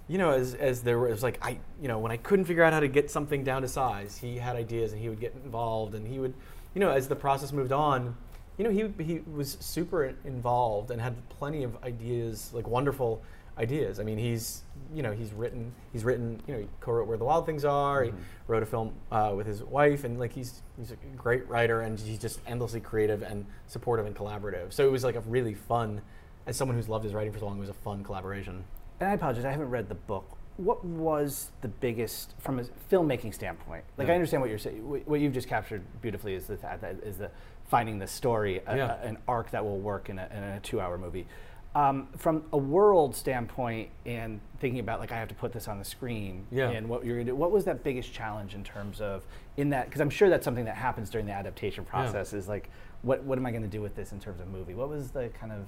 you 0.10 0.18
know 0.18 0.32
as 0.32 0.54
as 0.56 0.82
there 0.82 1.00
was 1.00 1.24
like 1.24 1.40
I 1.42 1.60
you 1.82 1.88
know 1.88 2.00
when 2.00 2.12
I 2.12 2.18
couldn't 2.18 2.46
figure 2.46 2.64
out 2.64 2.74
how 2.74 2.82
to 2.82 2.90
get 2.90 3.10
something 3.10 3.44
down 3.46 3.62
to 3.62 3.68
size, 3.70 4.18
he 4.18 4.38
had 4.38 4.56
ideas 4.58 4.92
and 4.92 5.02
he 5.02 5.08
would 5.08 5.22
get 5.22 5.34
involved, 5.46 5.96
and 5.96 6.06
he 6.06 6.20
would 6.20 6.34
you 6.74 6.82
know 6.82 6.90
as 6.92 7.08
the 7.08 7.16
process 7.16 7.54
moved 7.54 7.72
on. 7.72 8.18
You 8.58 8.64
know, 8.64 8.70
he, 8.70 9.04
he 9.04 9.20
was 9.34 9.58
super 9.60 10.14
involved 10.24 10.92
and 10.92 11.02
had 11.02 11.16
plenty 11.30 11.64
of 11.64 11.76
ideas, 11.84 12.52
like 12.54 12.68
wonderful 12.68 13.22
ideas. 13.58 14.00
I 14.00 14.04
mean, 14.04 14.18
he's 14.18 14.64
you 14.94 15.02
know 15.02 15.12
he's 15.12 15.34
written 15.34 15.74
he's 15.94 16.04
written 16.04 16.42
you 16.48 16.54
know 16.54 16.60
he 16.62 16.68
co-wrote 16.80 17.08
Where 17.08 17.18
the 17.18 17.24
Wild 17.26 17.46
Things 17.46 17.66
Are. 17.66 18.04
He 18.04 18.12
wrote 18.48 18.64
a 18.64 18.66
film 18.66 18.94
uh, 19.12 19.34
with 19.36 19.48
his 19.48 19.64
wife, 19.64 20.04
and 20.04 20.20
like 20.20 20.34
he's 20.34 20.62
he's 20.78 20.92
a 20.92 20.96
great 21.18 21.48
writer, 21.50 21.82
and 21.82 22.00
he's 22.00 22.20
just 22.20 22.40
endlessly 22.48 22.80
creative 22.80 23.22
and 23.24 23.46
supportive 23.68 24.06
and 24.06 24.16
collaborative. 24.16 24.72
So 24.74 24.86
it 24.86 24.92
was 24.92 25.04
like 25.04 25.16
a 25.16 25.22
really 25.22 25.54
fun, 25.54 26.02
as 26.46 26.56
someone 26.58 26.76
who's 26.78 26.90
loved 26.90 27.04
his 27.06 27.14
writing 27.14 27.32
for 27.34 27.40
so 27.40 27.46
long, 27.46 27.58
it 27.58 27.62
was 27.62 27.70
a 27.70 27.74
fun 27.74 28.04
collaboration. 28.04 28.64
and 29.00 29.10
I 29.10 29.14
apologize, 29.14 29.46
I 29.46 29.52
haven't 29.52 29.70
read 29.70 29.90
the 29.90 29.96
book. 29.96 30.38
What 30.58 30.86
was 30.86 31.52
the 31.60 31.68
biggest, 31.68 32.34
from 32.40 32.60
a 32.60 32.64
filmmaking 32.90 33.34
standpoint? 33.34 33.84
Like, 33.98 34.08
Yeah. 34.08 34.14
I 34.14 34.16
understand 34.16 34.40
what 34.42 34.50
you're 34.50 34.58
saying. 34.60 34.78
What 35.06 35.20
you've 35.20 35.34
just 35.34 35.50
captured 35.50 35.82
beautifully 36.02 36.34
is 36.34 36.48
the 36.48 36.56
that 36.58 36.80
that 36.80 36.96
is 37.04 37.18
the 37.18 37.30
finding 37.68 38.00
the 38.00 38.08
story, 38.08 38.62
a, 38.68 38.78
Yeah. 38.78 38.98
a- 39.02 39.08
an 39.08 39.18
arc 39.28 39.52
that 39.52 39.64
will 39.64 39.80
work 39.80 40.10
in 40.10 40.20
a, 40.20 40.28
in 40.32 40.44
a 40.44 40.60
two-hour 40.60 40.98
movie. 40.98 41.26
Um, 41.74 42.08
from 42.16 42.44
a 42.54 42.58
world 42.58 43.16
standpoint, 43.18 43.90
and 44.06 44.40
thinking 44.60 44.80
about 44.80 45.02
like 45.02 45.12
I 45.12 45.18
have 45.18 45.28
to 45.28 45.36
put 45.36 45.52
this 45.52 45.68
on 45.68 45.78
the 45.78 45.84
screen, 45.84 46.48
Yeah. 46.50 46.70
and 46.70 46.88
what 46.88 47.04
you're 47.04 47.16
gonna 47.18 47.26
do. 47.26 47.36
What 47.36 47.52
was 47.52 47.66
that 47.66 47.84
biggest 47.84 48.14
challenge 48.14 48.56
in 48.56 48.64
terms 48.64 49.02
of 49.02 49.26
in 49.58 49.72
that? 49.72 49.86
Because 49.88 50.00
I'm 50.00 50.10
sure 50.10 50.30
that's 50.30 50.46
something 50.46 50.64
that 50.66 50.76
happens 50.78 51.10
during 51.10 51.26
the 51.28 51.34
adaptation 51.34 51.84
process. 51.84 52.32
Is 52.32 52.48
like, 52.48 52.70
what 53.02 53.24
what 53.24 53.38
am 53.38 53.46
I 53.46 53.52
going 53.52 53.64
to 53.64 53.68
do 53.68 53.82
with 53.82 53.94
this 53.94 54.14
in 54.14 54.22
terms 54.22 54.40
of 54.40 54.48
movie? 54.48 54.74
What 54.74 54.88
was 54.88 55.12
the 55.12 55.28
kind 55.38 55.52
of 55.52 55.66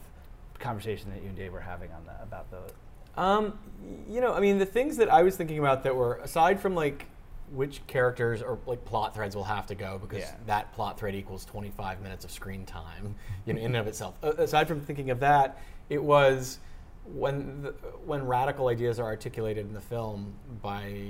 conversation 0.60 1.10
that 1.12 1.22
you 1.22 1.28
and 1.28 1.36
Dave 1.38 1.52
were 1.52 1.60
having 1.60 1.92
on 1.92 2.06
that 2.06 2.22
about 2.24 2.50
the 2.52 3.22
Um, 3.22 3.60
you 4.08 4.22
know, 4.22 4.34
I 4.34 4.40
mean, 4.40 4.60
the 4.60 4.66
things 4.66 4.96
that 4.98 5.12
I 5.12 5.24
was 5.24 5.36
thinking 5.36 5.60
about 5.60 5.84
that 5.84 5.94
were 5.96 6.16
aside 6.24 6.62
from 6.62 6.74
like 6.74 7.06
which 7.52 7.86
characters 7.88 8.42
or 8.42 8.60
like 8.66 8.84
plot 8.86 9.14
threads 9.16 9.36
will 9.36 9.44
have 9.44 9.66
to 9.68 9.76
go 9.76 9.98
because 9.98 10.20
Yeah. 10.20 10.36
that 10.48 10.74
plot 10.74 11.00
thread 11.00 11.16
equals 11.16 11.46
25 11.46 12.02
minutes 12.02 12.26
of 12.26 12.32
screen 12.32 12.66
time, 12.66 13.16
you 13.46 13.54
know, 13.54 13.60
in 13.60 13.68
and 13.68 13.76
of 13.78 13.88
itself. 13.88 14.16
Uh, 14.22 14.34
aside 14.38 14.68
from 14.68 14.82
thinking 14.82 15.10
of 15.12 15.20
that, 15.22 15.58
it 15.90 16.04
was 16.04 16.60
when 17.06 17.62
the, 17.62 17.70
when 18.06 18.26
radical 18.28 18.68
ideas 18.68 19.00
are 19.00 19.06
articulated 19.06 19.66
in 19.66 19.74
the 19.74 19.80
film 19.82 20.34
by 20.62 21.02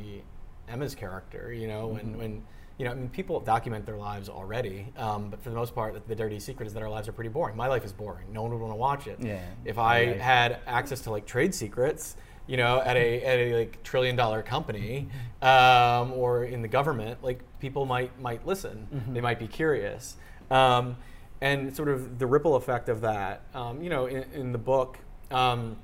Emma's 0.70 0.94
character. 0.94 1.52
You 1.52 1.68
know, 1.68 1.88
when 1.88 2.18
when 2.18 2.44
you 2.78 2.86
know, 2.86 2.92
I 2.92 2.94
mean, 2.94 3.10
people 3.10 3.40
document 3.40 3.88
their 3.88 3.98
lives 3.98 4.30
already, 4.30 4.94
um, 4.98 5.32
but 5.32 5.42
for 5.42 5.50
the 5.50 5.56
most 5.56 5.74
part, 5.74 5.96
the, 5.96 6.00
the 6.08 6.14
dirty 6.14 6.40
secret 6.40 6.68
is 6.68 6.74
that 6.76 6.84
our 6.84 6.90
lives 6.92 7.08
are 7.08 7.12
pretty 7.12 7.30
boring. 7.32 7.58
My 7.58 7.66
life 7.66 7.84
is 7.84 7.92
boring. 7.92 8.32
No 8.32 8.44
one 8.44 8.52
would 8.52 8.62
want 8.62 8.72
to 8.72 8.76
watch 8.78 9.08
it. 9.08 9.18
Yeah. 9.20 9.40
If 9.66 9.80
I 9.80 10.06
Right. 10.06 10.22
had 10.22 10.60
access 10.68 11.02
to 11.02 11.10
like 11.12 11.26
trade 11.26 11.56
secrets, 11.56 12.16
you 12.48 12.58
know, 12.58 12.82
at 12.82 12.96
a 12.96 13.24
at 13.24 13.40
a 13.40 13.56
like 13.56 13.84
trillion 13.84 14.16
dollar 14.16 14.42
company 14.42 15.10
um, 15.42 16.14
or 16.14 16.46
in 16.46 16.62
the 16.62 16.68
government, 16.68 17.24
like 17.24 17.42
people 17.60 17.86
might 17.86 18.20
might 18.20 18.46
listen. 18.48 18.88
They 19.14 19.22
might 19.22 19.40
be 19.40 19.48
curious, 19.48 20.16
um, 20.50 20.96
and 21.42 21.76
sort 21.76 21.90
of 21.90 22.20
the 22.20 22.26
ripple 22.26 22.56
effect 22.56 22.90
of 22.90 23.02
that. 23.02 23.42
Um, 23.54 23.82
you 23.82 23.90
know, 23.90 24.06
in, 24.06 24.24
in 24.34 24.52
the 24.52 24.58
book, 24.58 24.98
um, 25.30 25.78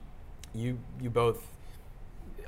you 0.54 0.80
you 1.02 1.10
both 1.10 1.46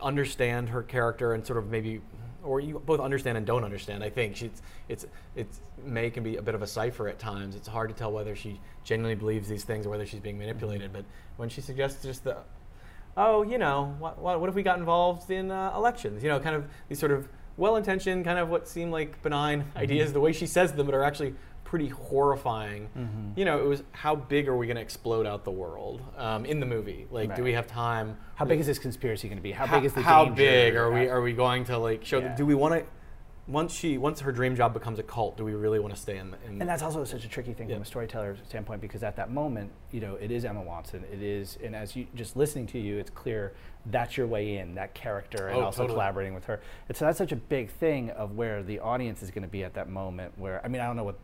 understand 0.02 0.70
her 0.70 0.84
character 0.84 1.34
and 1.34 1.46
sort 1.46 1.58
of 1.58 1.70
maybe 1.70 2.02
or 2.44 2.60
you 2.60 2.80
both 2.86 3.00
understand 3.00 3.38
and 3.38 3.46
don't 3.46 3.64
understand. 3.64 4.04
I 4.04 4.10
think 4.10 4.36
she's 4.36 4.62
it's 4.88 5.06
it's 5.36 5.60
May 5.84 6.10
can 6.10 6.24
be 6.24 6.38
a 6.38 6.42
bit 6.42 6.56
of 6.56 6.62
a 6.62 6.68
cipher 6.68 7.08
at 7.08 7.20
times. 7.20 7.56
It's 7.56 7.68
hard 7.68 7.90
to 7.90 7.96
tell 7.96 8.12
whether 8.12 8.36
she 8.36 8.60
genuinely 8.84 9.16
believes 9.16 9.50
these 9.50 9.64
things 9.64 9.86
or 9.86 9.90
whether 9.90 10.06
she's 10.06 10.20
being 10.20 10.38
manipulated. 10.38 10.94
But 10.94 11.06
when 11.38 11.50
she 11.50 11.62
suggests 11.62 12.04
just 12.04 12.24
the 12.24 12.38
oh, 13.18 13.44
you 13.44 13.58
know, 13.58 13.96
what, 14.00 14.20
what, 14.20 14.40
what 14.40 14.50
if 14.50 14.56
we 14.56 14.64
got 14.64 14.78
involved 14.80 15.30
in 15.32 15.52
uh, 15.52 15.72
elections? 15.76 16.24
You 16.24 16.30
know, 16.30 16.40
kind 16.40 16.56
of 16.56 16.66
these 16.90 17.00
sort 17.00 17.12
of 17.12 17.28
well-intentioned, 17.58 18.26
kind 18.26 18.38
of 18.38 18.50
what 18.50 18.68
seem 18.68 18.92
like 18.92 19.22
benign 19.22 19.66
ideas. 19.76 20.14
The 20.14 20.20
way 20.20 20.34
she 20.34 20.46
says 20.46 20.74
them, 20.74 20.86
but 20.86 20.96
are 20.96 21.04
actually 21.04 21.36
pretty 21.64 21.88
horrifying. 21.88 23.34
You 23.36 23.46
know, 23.46 23.60
it 23.60 23.66
was 23.68 23.84
how 23.92 24.16
big 24.16 24.48
are 24.48 24.56
we 24.56 24.68
going 24.68 24.76
to 24.76 24.82
explode 24.82 25.26
out 25.26 25.44
the 25.44 25.52
world 25.52 26.02
um, 26.18 26.46
in 26.46 26.60
the 26.60 26.66
movie? 26.66 27.08
Like, 27.10 27.36
do 27.36 27.44
we 27.44 27.54
have 27.54 27.68
time? 27.68 28.18
How 28.36 28.46
big 28.46 28.60
is 28.60 28.68
this 28.68 28.80
conspiracy 28.80 29.28
going 29.28 29.38
to 29.38 29.44
be? 29.44 29.52
How 29.52 29.68
big 29.68 29.86
is 29.86 29.94
the 29.94 30.02
how 30.02 30.26
danger? 30.26 30.36
big 30.36 30.76
are 30.76 30.92
we 30.92 31.08
are 31.08 31.22
we 31.22 31.34
going 31.34 31.66
to 31.66 31.78
like 31.78 32.06
show 32.06 32.20
Yeah. 32.20 32.36
do 32.36 32.46
we 32.46 32.56
want 32.56 32.74
to 32.76 32.86
once 33.48 33.74
she 33.74 33.98
once 33.98 34.20
her 34.22 34.32
dream 34.32 34.56
job 34.56 34.74
becomes 34.74 34.98
a 34.98 35.04
cult 35.04 35.38
do 35.38 35.44
we 35.46 35.54
really 35.54 35.78
want 35.80 35.94
to 35.94 36.00
stay 36.00 36.18
in, 36.18 36.34
in 36.48 36.60
And 36.60 36.68
that's 36.70 36.82
also 36.82 37.04
such 37.04 37.26
a 37.26 37.28
tricky 37.30 37.54
thing 37.54 37.70
Yeah. 37.70 37.76
from 37.76 37.84
a 37.84 37.86
storyteller 37.86 38.36
standpoint 38.48 38.82
because 38.82 39.04
at 39.04 39.16
that 39.18 39.30
moment, 39.32 39.72
you 39.92 40.02
know, 40.02 40.16
it 40.16 40.32
is 40.32 40.46
Emma 40.46 40.62
Watson. 40.64 41.04
It 41.12 41.22
is, 41.22 41.58
and 41.64 41.76
as 41.76 41.96
you 41.96 42.08
just 42.16 42.36
listening 42.36 42.66
to 42.68 42.80
you, 42.80 42.98
it's 42.98 43.12
clear 43.12 43.54
that's 43.88 44.18
your 44.18 44.26
way 44.26 44.58
in, 44.58 44.74
that 44.76 44.96
character, 44.96 45.50
and 45.50 45.58
Oh, 45.58 45.66
also 45.66 45.84
totally. 45.84 45.96
collaborating 45.96 46.34
with 46.34 46.46
her. 46.46 46.60
And 46.88 46.98
so 46.98 47.06
that's 47.06 47.20
such 47.20 47.32
a 47.32 47.36
big 47.36 47.70
thing 47.70 48.10
of 48.12 48.36
where 48.36 48.64
the 48.64 48.80
audience 48.80 49.22
is 49.22 49.30
going 49.30 49.44
to 49.44 49.48
be 49.50 49.64
at 49.64 49.76
that 49.76 49.90
moment. 49.90 50.34
Where 50.38 50.60
I 50.66 50.68
mean, 50.68 50.82
I 50.82 50.88
don't 50.88 50.96
know 50.96 51.04
what. 51.04 51.20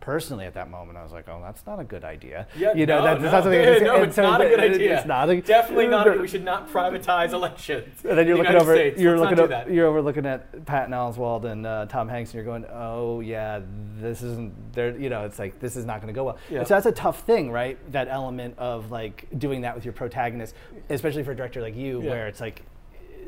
Personally, 0.00 0.46
at 0.46 0.54
that 0.54 0.70
moment, 0.70 0.96
I 0.96 1.02
was 1.02 1.12
like, 1.12 1.28
"Oh, 1.28 1.40
that's 1.42 1.66
not 1.66 1.80
a 1.80 1.84
good 1.84 2.04
idea." 2.04 2.46
yeah 2.56 2.72
you 2.74 2.86
know, 2.86 2.98
no, 3.00 3.04
that's 3.04 3.20
no, 3.22 3.30
not 3.30 3.42
something. 3.42 3.84
no, 3.84 3.96
and 3.96 4.04
it's 4.04 4.16
so 4.16 4.22
not 4.22 4.40
a 4.40 4.48
good 4.48 4.60
idea 4.60 4.96
It's 4.98 5.06
not 5.06 5.28
a, 5.28 5.40
definitely 5.42 5.86
not 5.88 6.20
we 6.20 6.28
should 6.34 6.44
not 6.44 6.70
privatize 6.70 7.32
elections 7.32 8.04
And 8.04 8.16
then 8.16 8.26
you're 8.26 8.36
the 8.36 8.42
looking 8.42 8.52
United 8.54 8.62
over. 8.62 8.74
States. 8.74 9.00
You're 9.00 9.18
Let's 9.18 9.38
looking 9.38 9.52
up. 9.52 9.68
You're 9.68 9.86
over 9.86 10.00
looking 10.00 10.24
at 10.24 10.64
Patton 10.66 10.92
Oswalt 10.94 11.44
and 11.44 11.66
uh, 11.66 11.86
Tom 11.86 12.08
Hanks, 12.08 12.30
and 12.30 12.34
you're 12.36 12.44
going, 12.44 12.64
"Oh 12.72 13.20
yeah, 13.20 13.60
this 14.00 14.22
isn't 14.22 14.72
there." 14.72 14.96
You 14.96 15.10
know, 15.10 15.24
it's 15.24 15.38
like 15.38 15.58
this 15.60 15.76
is 15.76 15.84
not 15.84 16.00
going 16.00 16.12
to 16.14 16.16
go 16.16 16.24
well. 16.24 16.38
Yeah. 16.48 16.64
So 16.64 16.74
that's 16.74 16.86
a 16.86 16.92
tough 16.92 17.22
thing, 17.24 17.50
right? 17.50 17.76
That 17.92 18.08
element 18.08 18.54
of 18.58 18.90
like 18.90 19.26
doing 19.38 19.62
that 19.62 19.74
with 19.74 19.84
your 19.84 19.92
protagonist, 19.94 20.54
especially 20.90 21.22
for 21.24 21.32
a 21.32 21.36
director 21.36 21.60
like 21.60 21.76
you, 21.76 22.02
Yeah. 22.02 22.10
where 22.10 22.28
it's 22.28 22.40
like 22.40 22.62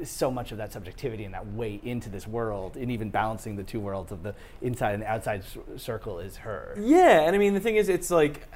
so 0.05 0.31
much 0.31 0.53
of 0.53 0.59
that 0.59 0.73
subjectivity 0.73 1.25
and 1.25 1.35
that 1.35 1.47
way 1.47 1.81
into 1.83 2.09
this 2.09 2.27
world, 2.27 2.77
and 2.77 2.91
even 2.91 3.11
balancing 3.11 3.57
the 3.57 3.63
two 3.63 3.81
worlds 3.81 4.13
of 4.13 4.23
the 4.23 4.35
inside 4.63 4.95
and 4.95 5.03
the 5.03 5.07
outside 5.11 5.43
circle 5.77 6.19
is 6.19 6.37
her. 6.39 6.75
Yeah, 6.79 7.21
and 7.23 7.35
I 7.35 7.39
mean 7.39 7.55
the 7.55 7.61
thing 7.61 7.77
is, 7.77 7.89
it's 7.89 8.11
like 8.11 8.49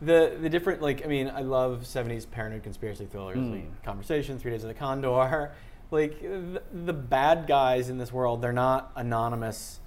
the 0.00 0.36
the 0.40 0.48
different 0.48 0.82
like 0.82 1.04
I 1.04 1.08
mean 1.08 1.28
I 1.28 1.40
love 1.40 1.82
'70s 1.84 2.30
paranoid 2.30 2.62
conspiracy 2.62 3.06
thrillers, 3.06 3.36
like 3.36 3.62
Mm. 3.62 3.84
Conversation, 3.84 4.38
Three 4.38 4.50
Days 4.52 4.62
of 4.64 4.68
the 4.68 4.74
Condor. 4.74 5.52
Like 5.92 6.20
the, 6.20 6.60
the 6.72 6.92
bad 6.92 7.46
guys 7.46 7.90
in 7.90 7.96
this 7.98 8.12
world, 8.12 8.42
they're 8.42 8.52
not 8.52 8.90
anonymous 8.96 9.78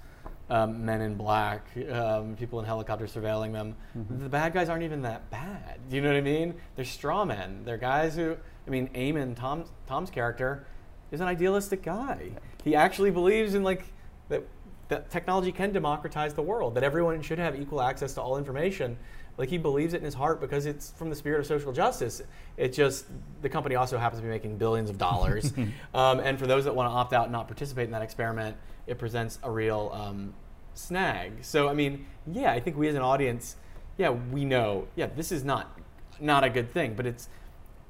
um, 0.48 0.86
men 0.86 1.02
in 1.02 1.14
black, 1.14 1.66
um, 1.92 2.36
people 2.36 2.58
in 2.58 2.64
helicopters 2.64 3.12
surveilling 3.14 3.52
them. 3.52 3.76
Mm-hmm. 3.96 4.22
The 4.22 4.28
bad 4.30 4.54
guys 4.54 4.70
aren't 4.70 4.82
even 4.82 5.02
that 5.02 5.28
bad. 5.30 5.78
Do 5.90 5.96
you 5.96 6.00
know 6.00 6.08
what 6.08 6.16
I 6.16 6.22
mean? 6.22 6.54
They're 6.74 6.86
straw 6.86 7.26
men. 7.26 7.64
They're 7.66 7.76
guys 7.76 8.16
who 8.16 8.34
I 8.66 8.70
mean, 8.70 8.88
Eamon, 8.94 9.36
Tom's 9.36 9.68
Tom's 9.86 10.08
character, 10.08 10.64
is 11.10 11.20
an 11.20 11.26
idealistic 11.26 11.82
guy. 11.82 12.30
He 12.64 12.74
actually 12.74 13.10
believes 13.10 13.54
in 13.54 13.62
like 13.62 13.84
that 14.28 14.44
that 14.90 15.08
technology 15.08 15.52
can 15.52 15.72
democratize 15.72 16.34
the 16.34 16.42
world, 16.42 16.74
that 16.74 16.82
everyone 16.82 17.22
should 17.22 17.38
have 17.38 17.58
equal 17.58 17.80
access 17.80 18.12
to 18.14 18.20
all 18.20 18.36
information. 18.36 18.98
Like 19.38 19.48
he 19.48 19.56
believes 19.56 19.94
it 19.94 19.98
in 19.98 20.04
his 20.04 20.14
heart 20.14 20.40
because 20.40 20.66
it's 20.66 20.90
from 20.90 21.08
the 21.08 21.16
spirit 21.16 21.40
of 21.40 21.46
social 21.46 21.72
justice. 21.72 22.20
It 22.56 22.72
just 22.72 23.06
the 23.40 23.48
company 23.48 23.76
also 23.76 23.96
happens 23.96 24.20
to 24.20 24.24
be 24.24 24.28
making 24.28 24.58
billions 24.58 24.90
of 24.90 24.98
dollars, 24.98 25.52
um, 25.94 26.20
and 26.20 26.38
for 26.38 26.46
those 26.46 26.64
that 26.64 26.74
want 26.74 26.90
to 26.90 26.92
opt 26.92 27.12
out 27.12 27.24
and 27.24 27.32
not 27.32 27.46
participate 27.46 27.84
in 27.84 27.92
that 27.92 28.02
experiment, 28.02 28.56
it 28.86 28.98
presents 28.98 29.38
a 29.42 29.50
real 29.50 29.90
um, 29.94 30.34
snag. 30.74 31.32
So 31.42 31.68
I 31.68 31.72
mean, 31.72 32.06
yeah, 32.30 32.52
I 32.52 32.60
think 32.60 32.76
we 32.76 32.88
as 32.88 32.96
an 32.96 33.02
audience, 33.02 33.56
yeah, 33.96 34.10
we 34.10 34.44
know, 34.44 34.88
yeah, 34.96 35.06
this 35.06 35.32
is 35.32 35.44
not 35.44 35.78
not 36.20 36.44
a 36.44 36.50
good 36.50 36.70
thing, 36.70 36.94
but 36.94 37.06
it's 37.06 37.28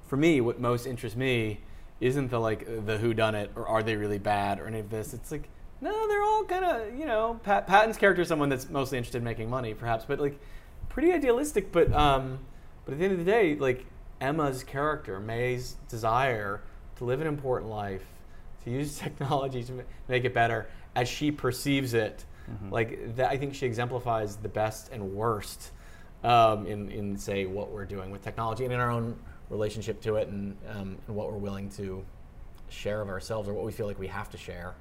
for 0.07 0.17
me 0.17 0.41
what 0.41 0.61
most 0.61 0.87
interests 0.87 1.17
me 1.17 1.61
isn't 2.01 2.31
the 2.31 2.41
like 2.41 2.87
the 2.87 2.99
who 2.99 3.15
done 3.15 3.35
it 3.35 3.51
or 3.55 3.67
are 3.67 3.83
they 3.83 3.97
really 3.97 4.19
bad 4.19 4.59
or 4.59 4.67
any 4.67 4.81
of 4.81 4.91
this. 4.91 5.15
It's 5.15 5.31
like 5.31 5.49
no, 5.81 6.09
they're 6.09 6.23
all 6.23 6.45
kind 6.45 6.65
of 6.65 6.99
you 6.99 7.07
know 7.07 7.41
Pat, 7.43 7.67
Patton's 7.67 7.97
character 7.97 8.23
is 8.23 8.29
someone 8.29 8.49
that's 8.49 8.69
mostly 8.69 8.99
interested 8.99 9.19
in 9.19 9.25
making 9.25 9.49
money, 9.49 9.75
perhaps, 9.75 10.05
but 10.07 10.19
like 10.19 10.39
pretty 10.89 11.13
idealistic. 11.13 11.73
But 11.73 11.93
um, 11.93 12.39
but 12.85 12.93
at 12.93 12.99
the 12.99 13.05
end 13.05 13.13
of 13.13 13.19
the 13.19 13.31
day, 13.31 13.55
like 13.57 13.87
Emma's 14.21 14.65
character, 14.65 15.21
May's 15.21 15.77
desire 15.89 16.63
to 16.97 17.05
live 17.05 17.21
an 17.21 17.27
important 17.27 17.71
life, 17.71 18.05
to 18.65 18.71
use 18.71 18.99
technology 18.99 19.63
to 19.65 19.85
make 20.09 20.25
it 20.25 20.35
better 20.35 20.69
as 20.97 21.09
she 21.09 21.31
perceives 21.31 21.95
it, 21.95 22.25
like 22.71 23.17
that. 23.17 23.31
I 23.31 23.37
think 23.37 23.55
she 23.55 23.67
exemplifies 23.67 24.37
the 24.37 24.49
best 24.49 24.91
and 24.91 25.13
worst 25.15 25.71
um, 26.25 26.67
in 26.67 26.91
in 26.91 27.17
say 27.17 27.47
what 27.47 27.71
we're 27.71 27.85
doing 27.85 28.11
with 28.11 28.23
technology 28.23 28.65
and 28.65 28.73
in 28.73 28.81
our 28.81 28.91
own 28.91 29.19
relationship 29.51 30.01
to 30.03 30.17
it, 30.17 30.29
and 30.29 30.57
um, 30.69 30.97
and 31.07 31.17
what 31.17 31.31
we're 31.31 31.39
willing 31.39 31.69
to 31.71 32.05
share 32.69 33.03
of 33.03 33.09
ourselves 33.09 33.49
or 33.49 33.53
what 33.53 33.65
we 33.65 33.73
feel 33.73 33.87
like 33.87 33.99
we 33.99 34.07
have 34.07 34.31
to 34.31 34.39
share. 34.39 34.75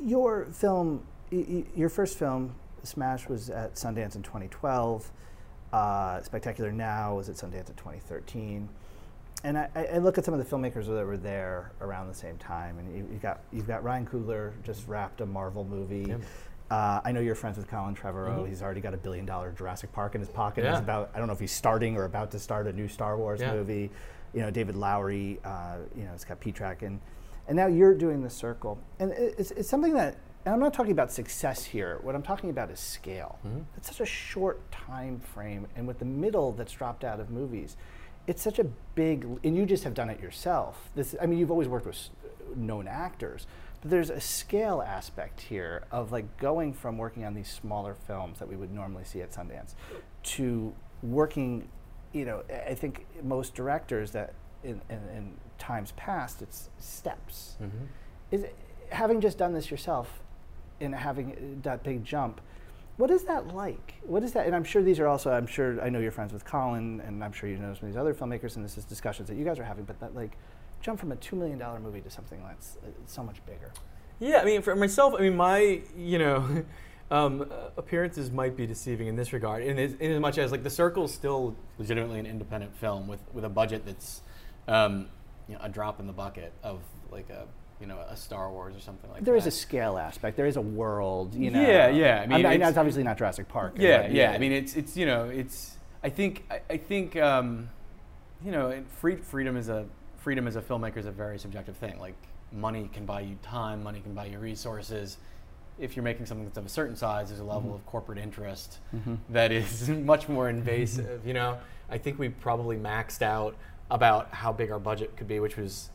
Your 0.00 0.44
film, 0.46 1.04
your 1.30 1.88
first 1.88 2.18
film, 2.18 2.54
Smashed, 2.82 3.28
was 3.28 3.50
at 3.50 3.74
Sundance 3.74 4.14
in 4.14 4.22
2012. 4.22 5.10
Uh, 5.72 6.22
Spectacular 6.22 6.70
Now 6.70 7.16
was 7.16 7.28
at 7.28 7.36
Sundance 7.36 7.68
in 7.68 7.74
2013. 7.74 8.68
And 9.44 9.58
I, 9.58 9.68
I 9.94 9.98
look 9.98 10.18
at 10.18 10.24
some 10.24 10.34
of 10.34 10.40
the 10.40 10.56
filmmakers 10.56 10.86
that 10.86 11.06
were 11.06 11.16
there 11.16 11.72
around 11.80 12.08
the 12.08 12.14
same 12.14 12.36
time, 12.38 12.78
and 12.78 12.96
you, 12.96 13.08
you 13.12 13.18
got 13.18 13.40
you've 13.52 13.66
got 13.66 13.84
Ryan 13.84 14.06
Coogler 14.06 14.52
just 14.64 14.86
wrapped 14.86 15.20
a 15.20 15.26
Marvel 15.26 15.64
movie. 15.64 16.06
Yeah. 16.08 16.16
Uh, 16.70 17.00
I 17.04 17.12
know 17.12 17.20
you're 17.20 17.34
friends 17.36 17.56
with 17.56 17.68
Colin 17.68 17.94
Trevorrow. 17.94 18.40
Mhm. 18.40 18.48
He's 18.48 18.62
already 18.62 18.80
got 18.80 18.92
a 18.92 18.96
billion 18.96 19.24
dollar 19.24 19.52
Jurassic 19.52 19.92
Park 19.92 20.14
in 20.14 20.20
his 20.20 20.28
pocket. 20.30 20.64
Yeah. 20.64 20.72
He's 20.72 20.80
about 20.80 21.10
I 21.14 21.18
don't 21.18 21.28
know 21.28 21.32
if 21.32 21.40
he's 21.40 21.52
starting 21.52 21.96
or 21.96 22.04
about 22.04 22.30
to 22.32 22.38
start 22.38 22.66
a 22.66 22.72
new 22.72 22.88
Star 22.88 23.16
Wars 23.16 23.40
Yeah. 23.40 23.52
movie. 23.54 23.90
You 24.34 24.42
know, 24.42 24.50
David 24.50 24.74
Lowery. 24.76 25.38
Uh, 25.44 25.76
you 25.94 26.04
know, 26.04 26.12
it's 26.12 26.24
got 26.24 26.40
Pete's 26.40 26.58
Dragon 26.58 26.86
and 26.94 27.00
and 27.48 27.54
now 27.56 27.66
you're 27.68 27.94
doing 27.94 28.22
the 28.24 28.30
circle, 28.30 28.76
and 28.98 29.12
it's, 29.12 29.52
it's 29.52 29.68
something 29.68 29.94
that. 29.94 30.16
And 30.44 30.52
I'm 30.52 30.58
not 30.60 30.74
talking 30.74 30.90
about 30.90 31.12
success 31.12 31.64
here. 31.64 31.98
What 32.02 32.16
I'm 32.16 32.22
talking 32.22 32.50
about 32.50 32.70
is 32.72 32.80
scale. 32.80 33.38
Mhm. 33.46 33.64
It's 33.76 33.86
such 33.86 34.00
a 34.00 34.04
short 34.06 34.68
time 34.72 35.20
frame, 35.20 35.68
and 35.76 35.86
with 35.86 36.00
the 36.00 36.04
middle 36.04 36.50
that's 36.50 36.72
dropped 36.72 37.04
out 37.04 37.20
of 37.20 37.30
movies, 37.30 37.76
it's 38.26 38.42
such 38.42 38.58
a 38.58 38.64
big. 38.96 39.24
And 39.44 39.56
you 39.56 39.64
just 39.64 39.84
have 39.84 39.94
done 39.94 40.10
it 40.10 40.18
yourself. 40.18 40.90
This, 40.96 41.14
I 41.22 41.26
mean, 41.26 41.38
you've 41.38 41.52
always 41.52 41.68
worked 41.68 41.86
with 41.86 42.08
known 42.56 42.88
actors, 42.88 43.46
but 43.80 43.90
there's 43.90 44.10
a 44.10 44.20
scale 44.20 44.82
aspect 44.86 45.40
here 45.40 45.84
of 45.90 46.12
like 46.12 46.36
going 46.38 46.72
from 46.72 46.98
working 46.98 47.24
on 47.24 47.34
these 47.34 47.48
smaller 47.48 47.94
films 47.94 48.38
that 48.38 48.48
we 48.48 48.56
would 48.56 48.72
normally 48.72 49.04
see 49.04 49.20
at 49.20 49.32
Sundance 49.32 49.74
to 50.22 50.74
working. 51.02 51.68
You 52.12 52.24
know, 52.24 52.42
I 52.68 52.74
think 52.74 53.06
most 53.22 53.54
directors 53.54 54.12
that 54.12 54.32
in, 54.64 54.80
in, 54.88 54.98
in 55.14 55.34
times 55.58 55.92
past, 55.92 56.42
it's 56.42 56.70
steps 56.78 57.56
Mm-hmm. 57.62 57.84
is 58.30 58.42
it, 58.44 58.56
having 58.90 59.20
just 59.20 59.38
done 59.38 59.52
this 59.52 59.70
yourself 59.70 60.20
and 60.80 60.94
having 60.94 61.60
that 61.62 61.82
big 61.82 62.04
jump 62.04 62.40
what 62.98 63.10
is 63.10 63.24
that 63.24 63.48
like 63.54 63.94
what 64.02 64.22
is 64.22 64.32
that 64.32 64.46
and 64.46 64.54
i'm 64.54 64.62
sure 64.64 64.82
these 64.82 65.00
are 65.00 65.06
also 65.08 65.30
i'm 65.32 65.46
sure 65.46 65.80
i 65.82 65.88
know 65.88 65.98
you're 65.98 66.10
friends 66.12 66.32
with 66.32 66.44
colin 66.44 67.00
and 67.06 67.24
i'm 67.24 67.32
sure 67.32 67.48
you 67.48 67.56
know 67.56 67.72
some 67.74 67.88
of 67.88 67.94
these 67.94 67.96
other 67.96 68.14
filmmakers 68.14 68.56
and 68.56 68.64
this 68.64 68.78
is 68.78 68.84
discussions 68.84 69.28
that 69.28 69.36
you 69.36 69.44
guys 69.44 69.58
are 69.58 69.64
having 69.64 69.84
but 69.84 69.98
that 70.00 70.14
like 70.14 70.36
jump 70.86 71.00
from 71.00 71.10
a 71.10 71.16
$2 71.16 71.32
million 71.32 71.60
movie 71.82 72.00
to 72.00 72.08
something 72.08 72.40
that's 72.46 72.76
uh, 72.76 72.86
so 73.06 73.22
much 73.24 73.44
bigger 73.44 73.72
Yeah, 74.20 74.38
I 74.38 74.44
mean, 74.44 74.62
for 74.62 74.76
myself, 74.76 75.14
I 75.18 75.22
mean, 75.22 75.36
my 75.36 75.82
you 75.96 76.18
know 76.18 76.64
um, 77.10 77.42
uh, 77.42 77.70
appearances 77.76 78.30
might 78.30 78.56
be 78.56 78.66
deceiving 78.66 79.08
in 79.08 79.16
this 79.16 79.32
regard, 79.32 79.64
in 79.64 79.78
as, 79.78 79.94
in 79.94 80.12
as 80.12 80.20
much 80.20 80.38
as 80.38 80.52
like 80.52 80.62
The 80.62 80.70
Circle 80.70 81.04
is 81.04 81.12
still 81.12 81.56
legitimately 81.78 82.20
an 82.20 82.26
independent 82.26 82.74
film 82.76 83.08
with 83.08 83.20
with 83.34 83.44
a 83.44 83.48
budget 83.48 83.84
that's 83.84 84.22
um, 84.68 85.08
you 85.48 85.54
know, 85.54 85.60
a 85.62 85.68
drop 85.68 85.98
in 86.00 86.06
the 86.06 86.12
bucket 86.12 86.52
of 86.62 86.80
like 87.10 87.28
a 87.30 87.46
you 87.80 87.86
know 87.88 87.98
a 88.08 88.16
Star 88.16 88.50
Wars 88.50 88.76
or 88.76 88.80
something 88.80 89.10
like 89.10 89.24
There 89.24 89.34
There 89.34 89.36
is 89.36 89.46
a 89.46 89.50
scale 89.50 89.98
aspect. 89.98 90.36
There 90.36 90.46
is 90.46 90.56
a 90.56 90.66
world. 90.82 91.34
You 91.34 91.50
know. 91.50 91.60
Yeah, 91.60 91.88
yeah, 91.88 92.20
I 92.22 92.26
mean, 92.26 92.42
mean, 92.42 92.52
it's- 92.52 92.70
it's 92.70 92.78
obviously 92.78 93.02
not 93.02 93.18
Jurassic 93.18 93.48
Park. 93.48 93.74
Yeah, 93.76 94.02
but 94.02 94.12
yeah. 94.12 94.30
I 94.30 94.38
mean, 94.38 94.52
it's 94.52 94.76
it's 94.76 94.96
you 94.96 95.06
know, 95.06 95.24
it's. 95.24 95.76
I 96.02 96.10
think 96.10 96.44
I, 96.50 96.60
I 96.70 96.76
think 96.76 97.16
um, 97.16 97.68
you 98.44 98.52
know, 98.52 98.82
free, 99.00 99.16
freedom 99.16 99.56
is 99.56 99.68
a 99.68 99.84
freedom 100.26 100.48
as 100.48 100.56
a 100.56 100.60
filmmaker 100.60 100.96
is 100.96 101.06
a 101.06 101.10
very 101.12 101.38
subjective 101.38 101.76
thing. 101.76 101.96
Like 102.00 102.16
money 102.50 102.90
can 102.92 103.06
buy 103.06 103.20
you 103.20 103.38
time, 103.42 103.84
money 103.84 104.00
can 104.00 104.12
buy 104.12 104.24
you 104.24 104.40
resources. 104.40 105.18
If 105.78 105.94
you're 105.94 106.02
making 106.02 106.26
something 106.26 106.44
that's 106.44 106.58
of 106.58 106.66
a 106.66 106.68
certain 106.68 106.96
size, 106.96 107.28
there's 107.28 107.38
a 107.38 107.44
level 107.44 107.72
of 107.72 107.86
corporate 107.86 108.18
interest 108.18 108.78
that 109.28 109.52
is 109.52 109.88
much 109.88 110.28
more 110.28 110.48
invasive. 110.48 111.24
You 111.24 111.34
know, 111.34 111.58
I 111.88 111.98
think 111.98 112.18
we 112.18 112.28
probably 112.28 112.76
maxed 112.76 113.22
out 113.22 113.54
about 113.88 114.34
how 114.34 114.52
big 114.52 114.72
our 114.72 114.80
budget 114.80 115.16
could 115.16 115.28
be, 115.28 115.38
which 115.38 115.56
was 115.56 115.90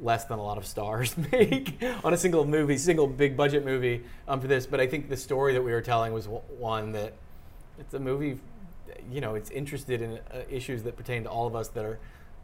less 0.00 0.24
than 0.26 0.38
a 0.38 0.42
lot 0.44 0.56
of 0.56 0.64
stars 0.66 1.16
make 1.32 1.76
on 2.04 2.14
a 2.14 2.16
single 2.16 2.44
movie, 2.44 2.76
single 2.78 3.08
big 3.08 3.36
budget 3.36 3.64
movie 3.64 4.04
um, 4.28 4.40
for 4.40 4.46
this. 4.46 4.66
But 4.66 4.78
I 4.78 4.86
think 4.86 5.08
the 5.08 5.16
story 5.16 5.52
that 5.52 5.62
we 5.62 5.72
were 5.72 5.82
telling 5.82 6.12
was 6.12 6.26
w- 6.26 6.44
one 6.60 6.92
that 6.92 7.14
it's 7.80 7.94
a 7.94 7.98
movie, 7.98 8.38
you 9.10 9.20
know, 9.20 9.34
it's 9.34 9.50
interested 9.50 10.00
in 10.00 10.20
uh, 10.32 10.42
issues 10.48 10.84
that 10.84 10.96
pertain 10.96 11.24
to 11.24 11.28
all 11.28 11.48
of 11.48 11.56
us 11.56 11.66
that 11.70 11.84
are 11.84 11.98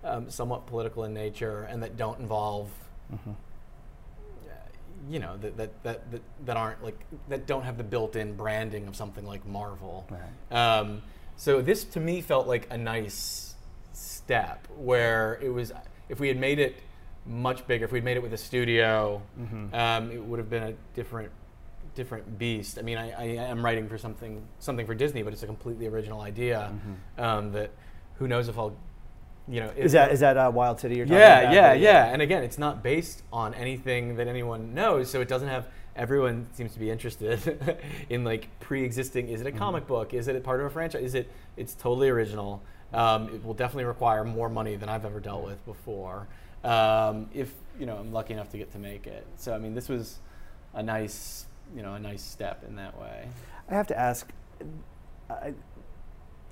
um, 0.04 0.30
somewhat 0.30 0.66
political 0.66 1.04
in 1.04 1.12
nature 1.14 1.62
and 1.70 1.82
that 1.82 1.96
don't 1.96 2.18
involve, 2.20 2.68
Mm-hmm. 3.12 3.30
uh, 3.30 4.52
you 5.10 5.18
know, 5.18 5.36
that, 5.38 5.56
that, 5.56 5.82
that, 5.82 6.10
that, 6.12 6.20
that 6.46 6.56
aren't 6.56 6.82
like, 6.84 6.98
that 7.28 7.46
don't 7.46 7.62
have 7.64 7.76
the 7.76 7.84
built 7.84 8.14
in 8.16 8.34
branding 8.36 8.86
of 8.86 8.94
something 8.96 9.26
like 9.26 9.44
Marvel. 9.46 10.06
Right. 10.10 10.56
Um, 10.78 11.02
so 11.36 11.60
this 11.62 11.84
to 11.84 12.00
me 12.00 12.20
felt 12.20 12.46
like 12.46 12.68
a 12.70 12.78
nice 12.78 13.54
step 13.92 14.66
where 14.76 15.38
it 15.42 15.48
was, 15.48 15.72
if 16.08 16.20
we 16.20 16.28
had 16.28 16.38
made 16.38 16.58
it 16.58 16.76
much 17.26 17.66
bigger, 17.66 17.84
if 17.84 17.92
we'd 17.92 18.04
made 18.04 18.16
it 18.16 18.22
with 18.22 18.32
a 18.32 18.38
studio, 18.38 19.20
Mm-hmm. 19.40 19.74
um, 19.74 20.10
it 20.12 20.22
would 20.24 20.38
have 20.38 20.48
been 20.50 20.62
a 20.62 20.74
different, 20.94 21.30
different 21.94 22.38
beast. 22.38 22.78
I 22.78 22.82
mean, 22.82 22.96
I, 22.98 23.10
I 23.12 23.24
am 23.24 23.64
writing 23.64 23.88
for 23.88 23.98
something, 23.98 24.42
something 24.60 24.86
for 24.86 24.94
Disney, 24.94 25.22
but 25.22 25.32
it's 25.32 25.42
a 25.42 25.46
completely 25.46 25.86
original 25.88 26.20
idea 26.20 26.72
um, 27.18 27.52
that 27.52 27.70
who 28.16 28.28
knows 28.28 28.48
if 28.48 28.56
I'll, 28.58 28.76
you 29.50 29.60
know, 29.60 29.68
Mm-hmm. 29.68 29.82
Is 29.82 29.92
that 29.92 30.12
is 30.12 30.20
that 30.20 30.36
uh, 30.36 30.50
Wild 30.54 30.78
City 30.80 30.96
you're 30.96 31.06
talking 31.06 31.18
yeah, 31.18 31.40
about? 31.40 31.54
yeah, 31.54 31.72
yeah. 31.74 32.04
And 32.12 32.22
again, 32.22 32.42
it's 32.44 32.58
not 32.58 32.82
based 32.82 33.22
on 33.32 33.52
anything 33.54 34.16
that 34.16 34.28
anyone 34.28 34.74
knows, 34.74 35.10
so 35.10 35.20
it 35.20 35.28
doesn't 35.28 35.48
have. 35.48 35.66
Everyone 35.96 36.46
seems 36.52 36.72
to 36.74 36.78
be 36.78 36.88
interested 36.88 37.78
in 38.08 38.22
like 38.24 38.48
pre-existing. 38.60 39.28
Is 39.28 39.40
it 39.40 39.46
Mm-hmm. 39.48 39.56
a 39.56 39.58
comic 39.58 39.86
book? 39.86 40.14
Is 40.14 40.28
it 40.28 40.36
a 40.36 40.40
part 40.40 40.60
of 40.60 40.66
a 40.66 40.70
franchise? 40.70 41.02
Is 41.02 41.14
it? 41.14 41.30
It's 41.56 41.74
totally 41.74 42.08
original. 42.08 42.62
Um, 42.92 43.28
it 43.34 43.44
will 43.44 43.54
definitely 43.54 43.84
require 43.84 44.24
more 44.24 44.48
money 44.48 44.76
than 44.76 44.88
I've 44.88 45.04
ever 45.04 45.20
dealt 45.20 45.44
with 45.44 45.64
before. 45.66 46.26
Um, 46.64 47.28
if 47.34 47.52
you 47.78 47.86
know, 47.86 47.96
I'm 47.96 48.12
lucky 48.12 48.34
enough 48.34 48.50
to 48.50 48.58
get 48.58 48.70
to 48.72 48.78
make 48.78 49.06
it. 49.06 49.26
So 49.36 49.52
I 49.54 49.58
mean, 49.58 49.74
this 49.74 49.88
was 49.88 50.18
a 50.74 50.82
nice, 50.82 51.46
you 51.74 51.82
know, 51.82 51.94
a 51.94 51.98
nice 52.00 52.22
step 52.22 52.62
in 52.68 52.76
that 52.76 52.98
way. 53.00 53.28
I 53.68 53.74
have 53.74 53.86
to 53.88 53.98
ask. 53.98 54.28
I, 55.28 55.54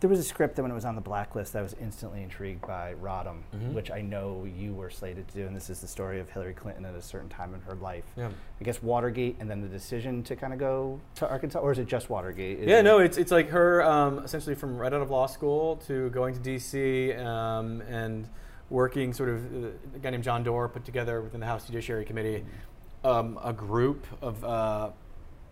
there 0.01 0.09
was 0.09 0.21
a 0.21 0.25
script 0.25 0.55
that 0.57 0.63
when 0.63 0.71
it 0.71 0.75
was 0.75 0.85
on 0.85 0.95
the 0.95 1.01
blacklist, 1.01 1.57
I 1.57 1.63
was 1.63 1.75
instantly 1.81 2.23
intrigued 2.23 2.61
by 2.63 2.95
Rodham, 3.03 3.41
Mhm. 3.55 3.73
which 3.75 3.91
I 3.91 4.01
know 4.01 4.45
you 4.45 4.73
were 4.73 4.91
slated 4.91 5.27
to 5.29 5.35
do, 5.35 5.47
and 5.47 5.57
this 5.57 5.69
is 5.71 5.81
the 5.81 5.89
story 5.89 6.21
of 6.21 6.31
Hillary 6.31 6.55
Clinton 6.55 6.85
at 6.85 6.95
a 6.95 7.03
certain 7.03 7.29
time 7.29 7.53
in 7.53 7.61
her 7.63 7.75
life. 7.75 8.05
Yeah. 8.17 8.29
I 8.61 8.65
guess 8.65 8.81
Watergate, 8.81 9.37
and 9.41 9.51
then 9.51 9.61
the 9.61 9.67
decision 9.69 10.23
to 10.25 10.37
kind 10.37 10.53
of 10.53 10.61
go 10.61 11.01
to 11.17 11.29
Arkansas, 11.29 11.59
or 11.59 11.73
is 11.73 11.79
it 11.81 11.87
just 11.89 12.11
Watergate? 12.11 12.61
Is 12.61 12.69
Yeah, 12.69 12.79
it- 12.79 12.83
no, 12.85 12.99
it's 13.01 13.19
it's 13.19 13.33
like 13.33 13.49
her 13.49 13.83
um, 13.83 14.21
essentially 14.21 14.55
from 14.55 14.79
right 14.79 14.93
out 14.93 15.03
of 15.03 15.11
law 15.11 15.27
school 15.27 15.77
to 15.89 16.11
going 16.11 16.33
to 16.35 16.41
D.C. 16.41 17.13
Um, 17.15 17.81
and 17.89 18.29
working 18.71 19.13
sort 19.13 19.31
of 19.31 19.65
uh, 19.65 19.69
a 19.97 19.99
guy 19.99 20.11
named 20.11 20.23
John 20.23 20.45
Doar 20.45 20.73
put 20.73 20.85
together 20.85 21.23
within 21.23 21.41
the 21.41 21.47
House 21.47 21.67
Judiciary 21.67 22.05
Committee 22.05 22.45
um, 23.03 23.39
a 23.43 23.53
group 23.53 24.07
of 24.23 24.45
uh, 24.45 24.91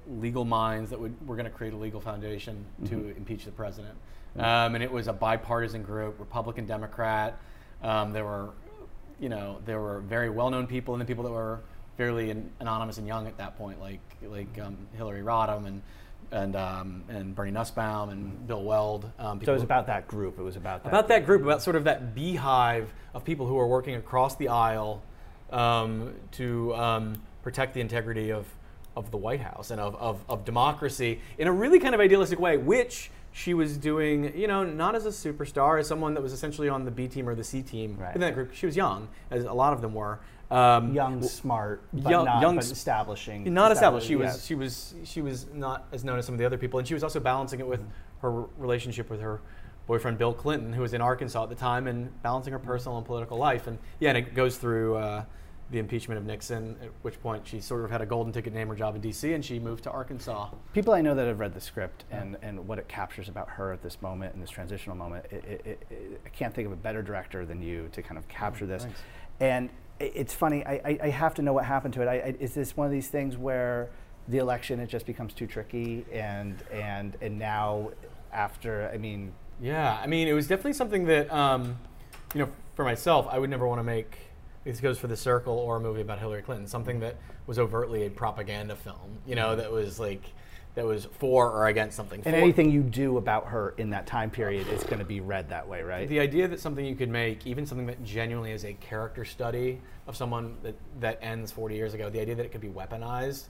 legal 0.08 0.44
minds 0.44 0.90
that 0.90 1.00
would 1.00 1.14
were 1.26 1.34
going 1.34 1.46
to 1.46 1.50
create 1.50 1.72
a 1.72 1.76
legal 1.76 2.00
foundation 2.00 2.64
to 2.84 3.08
impeach 3.16 3.44
the 3.44 3.50
president. 3.50 3.96
Um, 4.38 4.74
and 4.74 4.84
it 4.84 4.90
was 4.90 5.08
a 5.08 5.12
bipartisan 5.12 5.82
group, 5.82 6.18
Republican, 6.18 6.66
Democrat. 6.66 7.38
Um, 7.82 8.12
there 8.12 8.24
were, 8.24 8.50
you 9.20 9.28
know, 9.28 9.58
there 9.64 9.80
were 9.80 10.00
very 10.00 10.30
well-known 10.30 10.66
people 10.66 10.94
and 10.94 11.00
the 11.00 11.04
people 11.04 11.24
that 11.24 11.32
were 11.32 11.60
fairly 11.96 12.30
an- 12.30 12.50
anonymous 12.60 12.98
and 12.98 13.06
young 13.06 13.26
at 13.26 13.36
that 13.38 13.56
point, 13.56 13.80
like 13.80 14.00
like 14.22 14.58
um, 14.60 14.76
Hillary 14.96 15.22
Rodham 15.22 15.66
and 15.66 15.82
and 16.32 16.56
um, 16.56 17.04
and 17.08 17.34
Bernie 17.34 17.52
Nussbaum 17.52 18.10
and 18.10 18.46
Bill 18.46 18.62
Weld. 18.62 19.10
Um, 19.18 19.40
So 19.44 19.52
it 19.52 19.54
was 19.54 19.62
about 19.62 19.86
that 19.86 20.08
group. 20.08 20.38
It 20.38 20.42
was 20.42 20.56
about 20.56 20.82
that. 20.82 20.88
about 20.88 21.08
that 21.08 21.24
group, 21.24 21.42
about 21.42 21.62
sort 21.62 21.76
of 21.76 21.84
that 21.84 22.14
beehive 22.14 22.92
of 23.14 23.24
people 23.24 23.46
who 23.46 23.58
are 23.58 23.66
working 23.66 23.94
across 23.94 24.36
the 24.36 24.48
aisle 24.48 25.02
um, 25.50 26.14
to 26.32 26.74
um, 26.74 27.22
protect 27.42 27.74
the 27.74 27.80
integrity 27.80 28.32
of, 28.32 28.46
of 28.96 29.10
the 29.10 29.16
White 29.16 29.40
House 29.40 29.70
and 29.70 29.80
of, 29.80 29.94
of, 29.96 30.24
of 30.28 30.44
democracy 30.44 31.20
in 31.38 31.46
a 31.46 31.52
really 31.52 31.78
kind 31.78 31.94
of 31.94 32.00
idealistic 32.00 32.40
way, 32.40 32.56
which 32.56 33.10
she 33.36 33.52
was 33.52 33.76
doing, 33.76 34.32
you 34.34 34.46
know, 34.48 34.64
not 34.64 34.94
as 34.94 35.04
a 35.04 35.10
superstar, 35.10 35.78
as 35.78 35.86
someone 35.86 36.14
that 36.14 36.22
was 36.22 36.32
essentially 36.32 36.70
on 36.70 36.86
the 36.86 36.90
B 36.90 37.06
team 37.06 37.28
or 37.28 37.34
the 37.34 37.44
C 37.44 37.60
team 37.62 37.94
Right. 37.98 38.14
within 38.14 38.22
that 38.22 38.32
group. 38.34 38.54
She 38.54 38.64
was 38.64 38.74
young, 38.74 39.08
as 39.30 39.44
a 39.44 39.52
lot 39.52 39.74
of 39.74 39.82
them 39.82 39.92
were. 39.92 40.20
Um, 40.50 40.94
young, 40.94 41.22
smart, 41.22 41.82
but 41.92 42.08
young- 42.10 42.24
not 42.24 42.40
young 42.40 42.54
but 42.56 42.64
establishing. 42.64 43.52
not 43.52 43.72
established. 43.72 44.06
She 44.06 44.14
yeah. 44.14 44.20
was 44.32 44.46
she 44.46 44.54
was 44.54 44.94
she 45.04 45.20
was 45.20 45.46
not 45.52 45.84
as 45.92 46.02
known 46.02 46.18
as 46.18 46.24
some 46.24 46.34
of 46.34 46.38
the 46.38 46.46
other 46.46 46.56
people, 46.56 46.78
and 46.78 46.88
she 46.88 46.94
was 46.94 47.02
also 47.02 47.20
balancing 47.20 47.60
it 47.60 47.66
with 47.66 47.84
her 48.22 48.30
relationship 48.56 49.10
with 49.10 49.20
her 49.20 49.40
boyfriend 49.86 50.16
Bill 50.16 50.32
Clinton, 50.32 50.72
who 50.72 50.80
was 50.80 50.94
in 50.94 51.02
Arkansas 51.02 51.42
at 51.42 51.48
the 51.50 51.54
time, 51.56 51.86
and 51.86 52.10
balancing 52.22 52.54
her 52.54 52.58
personal 52.58 52.96
and 52.96 53.04
political 53.06 53.36
life. 53.36 53.66
And 53.66 53.76
yeah, 54.00 54.10
and 54.10 54.18
it 54.18 54.34
goes 54.34 54.56
through 54.56 54.96
uh, 54.96 55.24
the 55.70 55.78
impeachment 55.78 56.18
of 56.18 56.24
Nixon, 56.24 56.76
at 56.80 56.90
which 57.02 57.20
point 57.20 57.46
she 57.46 57.60
sort 57.60 57.84
of 57.84 57.90
had 57.90 58.00
a 58.00 58.06
golden 58.06 58.32
ticket 58.32 58.52
name 58.52 58.68
her 58.68 58.74
job 58.74 58.94
in 58.94 59.00
D.C. 59.00 59.32
and 59.32 59.44
she 59.44 59.58
moved 59.58 59.82
to 59.84 59.90
Arkansas. 59.90 60.50
People 60.72 60.94
I 60.94 61.00
know 61.00 61.14
that 61.14 61.26
have 61.26 61.40
read 61.40 61.54
the 61.54 61.60
script 61.60 62.04
and, 62.10 62.36
and 62.40 62.68
what 62.68 62.78
it 62.78 62.86
captures 62.86 63.28
about 63.28 63.48
her 63.50 63.72
at 63.72 63.82
this 63.82 64.00
moment, 64.00 64.34
in 64.34 64.40
this 64.40 64.50
transitional 64.50 64.94
moment, 64.94 65.26
it, 65.30 65.44
it, 65.44 65.86
it, 65.90 66.20
I 66.24 66.28
can't 66.28 66.54
think 66.54 66.66
of 66.66 66.72
a 66.72 66.76
better 66.76 67.02
director 67.02 67.44
than 67.44 67.60
you 67.62 67.88
to 67.92 68.02
kind 68.02 68.16
of 68.16 68.28
capture 68.28 68.66
this. 68.66 68.84
thanks. 68.84 69.00
And 69.40 69.70
it's 69.98 70.34
funny, 70.34 70.64
I, 70.64 70.74
I, 70.84 70.98
I 71.04 71.08
have 71.08 71.34
to 71.34 71.42
know 71.42 71.52
what 71.52 71.64
happened 71.64 71.94
to 71.94 72.02
it. 72.02 72.08
I, 72.08 72.36
is 72.38 72.54
this 72.54 72.76
one 72.76 72.86
of 72.86 72.92
these 72.92 73.08
things 73.08 73.36
where 73.36 73.90
the 74.28 74.38
election, 74.38 74.78
it 74.78 74.88
just 74.88 75.06
becomes 75.06 75.34
too 75.34 75.46
tricky 75.46 76.04
and, 76.12 76.62
and, 76.70 77.16
and 77.20 77.38
now 77.38 77.90
after, 78.32 78.90
I 78.92 78.98
mean, 78.98 79.32
Yeah, 79.60 79.98
I 80.00 80.06
mean, 80.06 80.28
it 80.28 80.32
was 80.32 80.46
definitely 80.46 80.74
something 80.74 81.06
that, 81.06 81.32
um, 81.32 81.78
you 82.34 82.40
know, 82.40 82.48
for 82.74 82.84
myself, 82.84 83.26
I 83.30 83.38
would 83.38 83.50
never 83.50 83.66
want 83.66 83.78
to 83.78 83.84
make. 83.84 84.18
This 84.66 84.80
goes 84.80 84.98
for 84.98 85.06
The 85.06 85.16
Circle 85.16 85.56
or 85.56 85.76
a 85.76 85.80
movie 85.80 86.00
about 86.00 86.18
Hillary 86.18 86.42
Clinton, 86.42 86.66
something 86.66 86.98
that 87.00 87.14
was 87.46 87.56
overtly 87.56 88.04
a 88.06 88.10
propaganda 88.10 88.74
film. 88.74 89.18
You 89.24 89.36
know, 89.36 89.54
that 89.54 89.70
was 89.70 90.00
like, 90.00 90.22
that 90.74 90.84
was 90.84 91.06
for 91.20 91.48
or 91.52 91.68
against 91.68 91.96
something. 91.96 92.20
and 92.24 92.34
For- 92.34 92.40
anything 92.40 92.72
you 92.72 92.82
do 92.82 93.16
about 93.16 93.46
her 93.46 93.74
in 93.78 93.90
that 93.90 94.08
time 94.08 94.28
period 94.28 94.66
is 94.66 94.82
going 94.82 94.98
to 94.98 95.04
be 95.04 95.20
read 95.20 95.50
that 95.50 95.68
way, 95.68 95.82
right? 95.82 96.08
The 96.08 96.18
idea 96.18 96.48
that 96.48 96.58
something 96.58 96.84
you 96.84 96.96
could 96.96 97.08
make, 97.08 97.46
even 97.46 97.64
something 97.64 97.86
that 97.86 98.02
genuinely 98.04 98.50
is 98.50 98.64
a 98.64 98.72
character 98.74 99.24
study 99.24 99.80
of 100.08 100.16
someone 100.16 100.56
that, 100.64 100.74
that 100.98 101.20
ends 101.22 101.52
40 101.52 101.76
years 101.76 101.94
ago, 101.94 102.10
the 102.10 102.20
idea 102.20 102.34
that 102.34 102.44
it 102.44 102.50
could 102.50 102.60
be 102.60 102.68
weaponized 102.68 103.44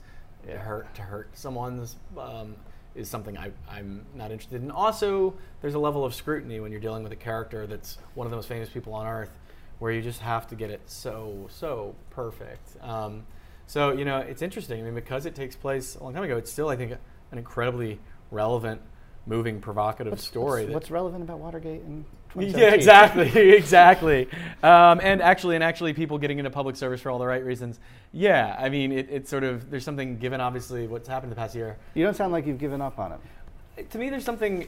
to 0.45 0.55
hurt 0.55 0.93
to 0.93 1.01
hurt 1.01 1.29
someone's 1.33 1.95
um, 2.15 2.55
is 2.93 3.09
something 3.09 3.35
I, 3.37 3.51
I'm 3.67 4.05
not 4.13 4.31
interested 4.31 4.61
in. 4.61 4.69
Also, 4.69 5.33
there's 5.61 5.73
a 5.73 5.79
level 5.79 6.05
of 6.05 6.13
scrutiny 6.13 6.59
when 6.59 6.71
you're 6.71 6.81
dealing 6.81 7.01
with 7.01 7.11
a 7.11 7.17
character 7.17 7.65
that's 7.65 7.97
one 8.13 8.27
of 8.27 8.31
the 8.31 8.37
most 8.37 8.47
famous 8.47 8.69
people 8.69 8.93
on 8.93 9.07
earth, 9.07 9.31
where 9.79 9.91
you 9.91 10.01
just 10.01 10.21
have 10.21 10.47
to 10.47 10.55
get 10.55 10.69
it 10.69 10.81
so 10.85 11.47
so 11.49 11.95
perfect. 12.09 12.81
Um, 12.81 13.25
so 13.67 13.91
you 13.91 14.05
know, 14.05 14.17
it's 14.17 14.41
interesting. 14.41 14.81
I 14.81 14.83
mean, 14.83 14.95
because 14.95 15.25
it 15.25 15.35
takes 15.35 15.55
place 15.55 15.95
a 15.95 16.03
long 16.03 16.13
time 16.13 16.23
ago, 16.23 16.37
it's 16.37 16.51
still 16.51 16.69
I 16.69 16.75
think 16.75 16.93
an 17.31 17.37
incredibly 17.37 17.99
relevant, 18.31 18.81
moving, 19.25 19.59
provocative 19.59 20.19
story. 20.19 20.63
What's, 20.63 20.73
what's 20.73 20.91
relevant 20.91 21.23
about 21.23 21.39
Watergate 21.39 21.81
in 21.81 22.05
yeah, 22.35 22.73
exactly, 22.73 23.29
exactly. 23.55 24.27
Um, 24.61 24.99
and 25.01 25.21
actually, 25.21 25.55
and 25.55 25.63
actually, 25.63 25.93
people 25.93 26.17
getting 26.17 26.37
into 26.39 26.51
public 26.51 26.75
service 26.75 27.01
for 27.01 27.09
all 27.09 27.19
the 27.19 27.25
right 27.25 27.43
reasons. 27.43 27.79
Yeah, 28.11 28.55
I 28.59 28.69
mean, 28.69 28.91
it, 28.91 29.07
it's 29.09 29.29
sort 29.29 29.43
of 29.43 29.69
there's 29.71 29.83
something 29.83 30.17
given 30.17 30.41
obviously 30.41 30.87
what's 30.87 31.07
happened 31.07 31.31
the 31.31 31.35
past 31.35 31.55
year. 31.55 31.77
You 31.95 32.03
don't 32.03 32.15
sound 32.15 32.31
like 32.31 32.45
you've 32.45 32.59
given 32.59 32.81
up 32.81 32.99
on 32.99 33.13
it. 33.13 33.89
To 33.91 33.97
me, 33.97 34.09
there's 34.09 34.25
something 34.25 34.67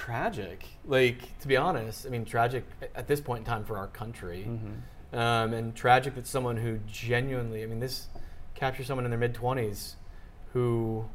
tragic. 0.00 0.64
Like 0.84 1.38
to 1.40 1.48
be 1.48 1.56
honest, 1.56 2.06
I 2.06 2.10
mean, 2.10 2.24
tragic 2.24 2.64
at 2.94 3.06
this 3.08 3.20
point 3.20 3.40
in 3.40 3.44
time 3.46 3.64
for 3.64 3.78
our 3.78 3.86
country, 3.88 4.44
um, 5.12 5.54
and 5.54 5.74
tragic 5.74 6.14
that 6.16 6.26
someone 6.26 6.56
who 6.58 6.78
genuinely, 6.86 7.62
I 7.62 7.66
mean, 7.66 7.80
this 7.80 8.08
captures 8.54 8.86
someone 8.86 9.04
in 9.06 9.10
their 9.10 9.18
mid 9.18 9.34
20s 9.34 9.94
who 10.52 11.06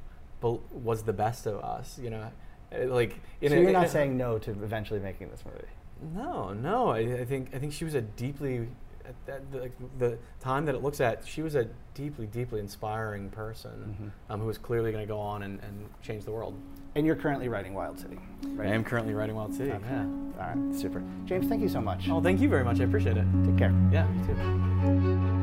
bel- 0.41 0.61
was 0.71 1.03
the 1.03 1.13
best 1.13 1.45
of 1.45 1.63
us. 1.63 1.99
You 2.01 2.09
know, 2.09 2.31
Uh, 2.73 2.85
like 2.87 3.19
in 3.41 3.49
So 3.51 3.57
a- 3.57 3.61
you're 3.61 3.71
not 3.71 3.85
a- 3.85 3.89
saying 3.89 4.17
no 4.17 4.39
to 4.39 4.51
eventually 4.51 4.99
making 4.99 5.29
this 5.29 5.43
movie. 5.45 5.67
No, 6.15 6.53
no. 6.53 6.89
I, 6.89 6.99
I 7.21 7.25
think 7.25 7.53
I 7.53 7.59
think 7.59 7.73
she 7.73 7.85
was 7.85 7.93
a 7.95 8.01
deeply, 8.01 8.67
at 9.05 9.15
that, 9.27 9.51
the, 9.51 9.69
the 9.99 10.17
time 10.39 10.65
that 10.65 10.73
it 10.75 10.81
looks 10.81 10.99
at, 11.01 11.27
she 11.27 11.41
was 11.43 11.53
a 11.55 11.65
deeply, 11.93 12.25
deeply 12.27 12.59
inspiring 12.59 13.29
person 13.29 13.71
Mm-hmm. 13.71 14.31
um, 14.31 14.39
who 14.39 14.47
was 14.47 14.57
clearly 14.57 14.91
going 14.91 15.05
to 15.05 15.13
go 15.15 15.19
on 15.19 15.43
and, 15.43 15.59
and 15.67 15.75
change 16.01 16.23
the 16.23 16.31
world. 16.31 16.55
And 16.95 17.05
you're 17.05 17.15
currently 17.15 17.47
writing 17.47 17.73
Wild 17.73 17.99
City. 17.99 18.19
Right? 18.43 18.69
I 18.69 18.73
am 18.73 18.83
currently 18.83 19.13
writing 19.13 19.35
Wild 19.35 19.53
City. 19.53 19.71
Okay. 19.71 19.85
Yeah. 19.89 20.05
All 20.39 20.55
right, 20.55 20.75
super. 20.75 21.03
James, 21.25 21.47
thank 21.47 21.61
you 21.61 21.69
so 21.69 21.81
much. 21.81 22.09
Oh, 22.09 22.21
thank 22.21 22.41
you 22.41 22.49
very 22.49 22.63
much. 22.63 22.81
I 22.81 22.83
appreciate 22.83 23.17
it. 23.17 23.25
Take 23.45 23.57
care. 23.57 23.73
Yeah, 23.91 24.07
you 24.13 24.25
too. 24.25 25.40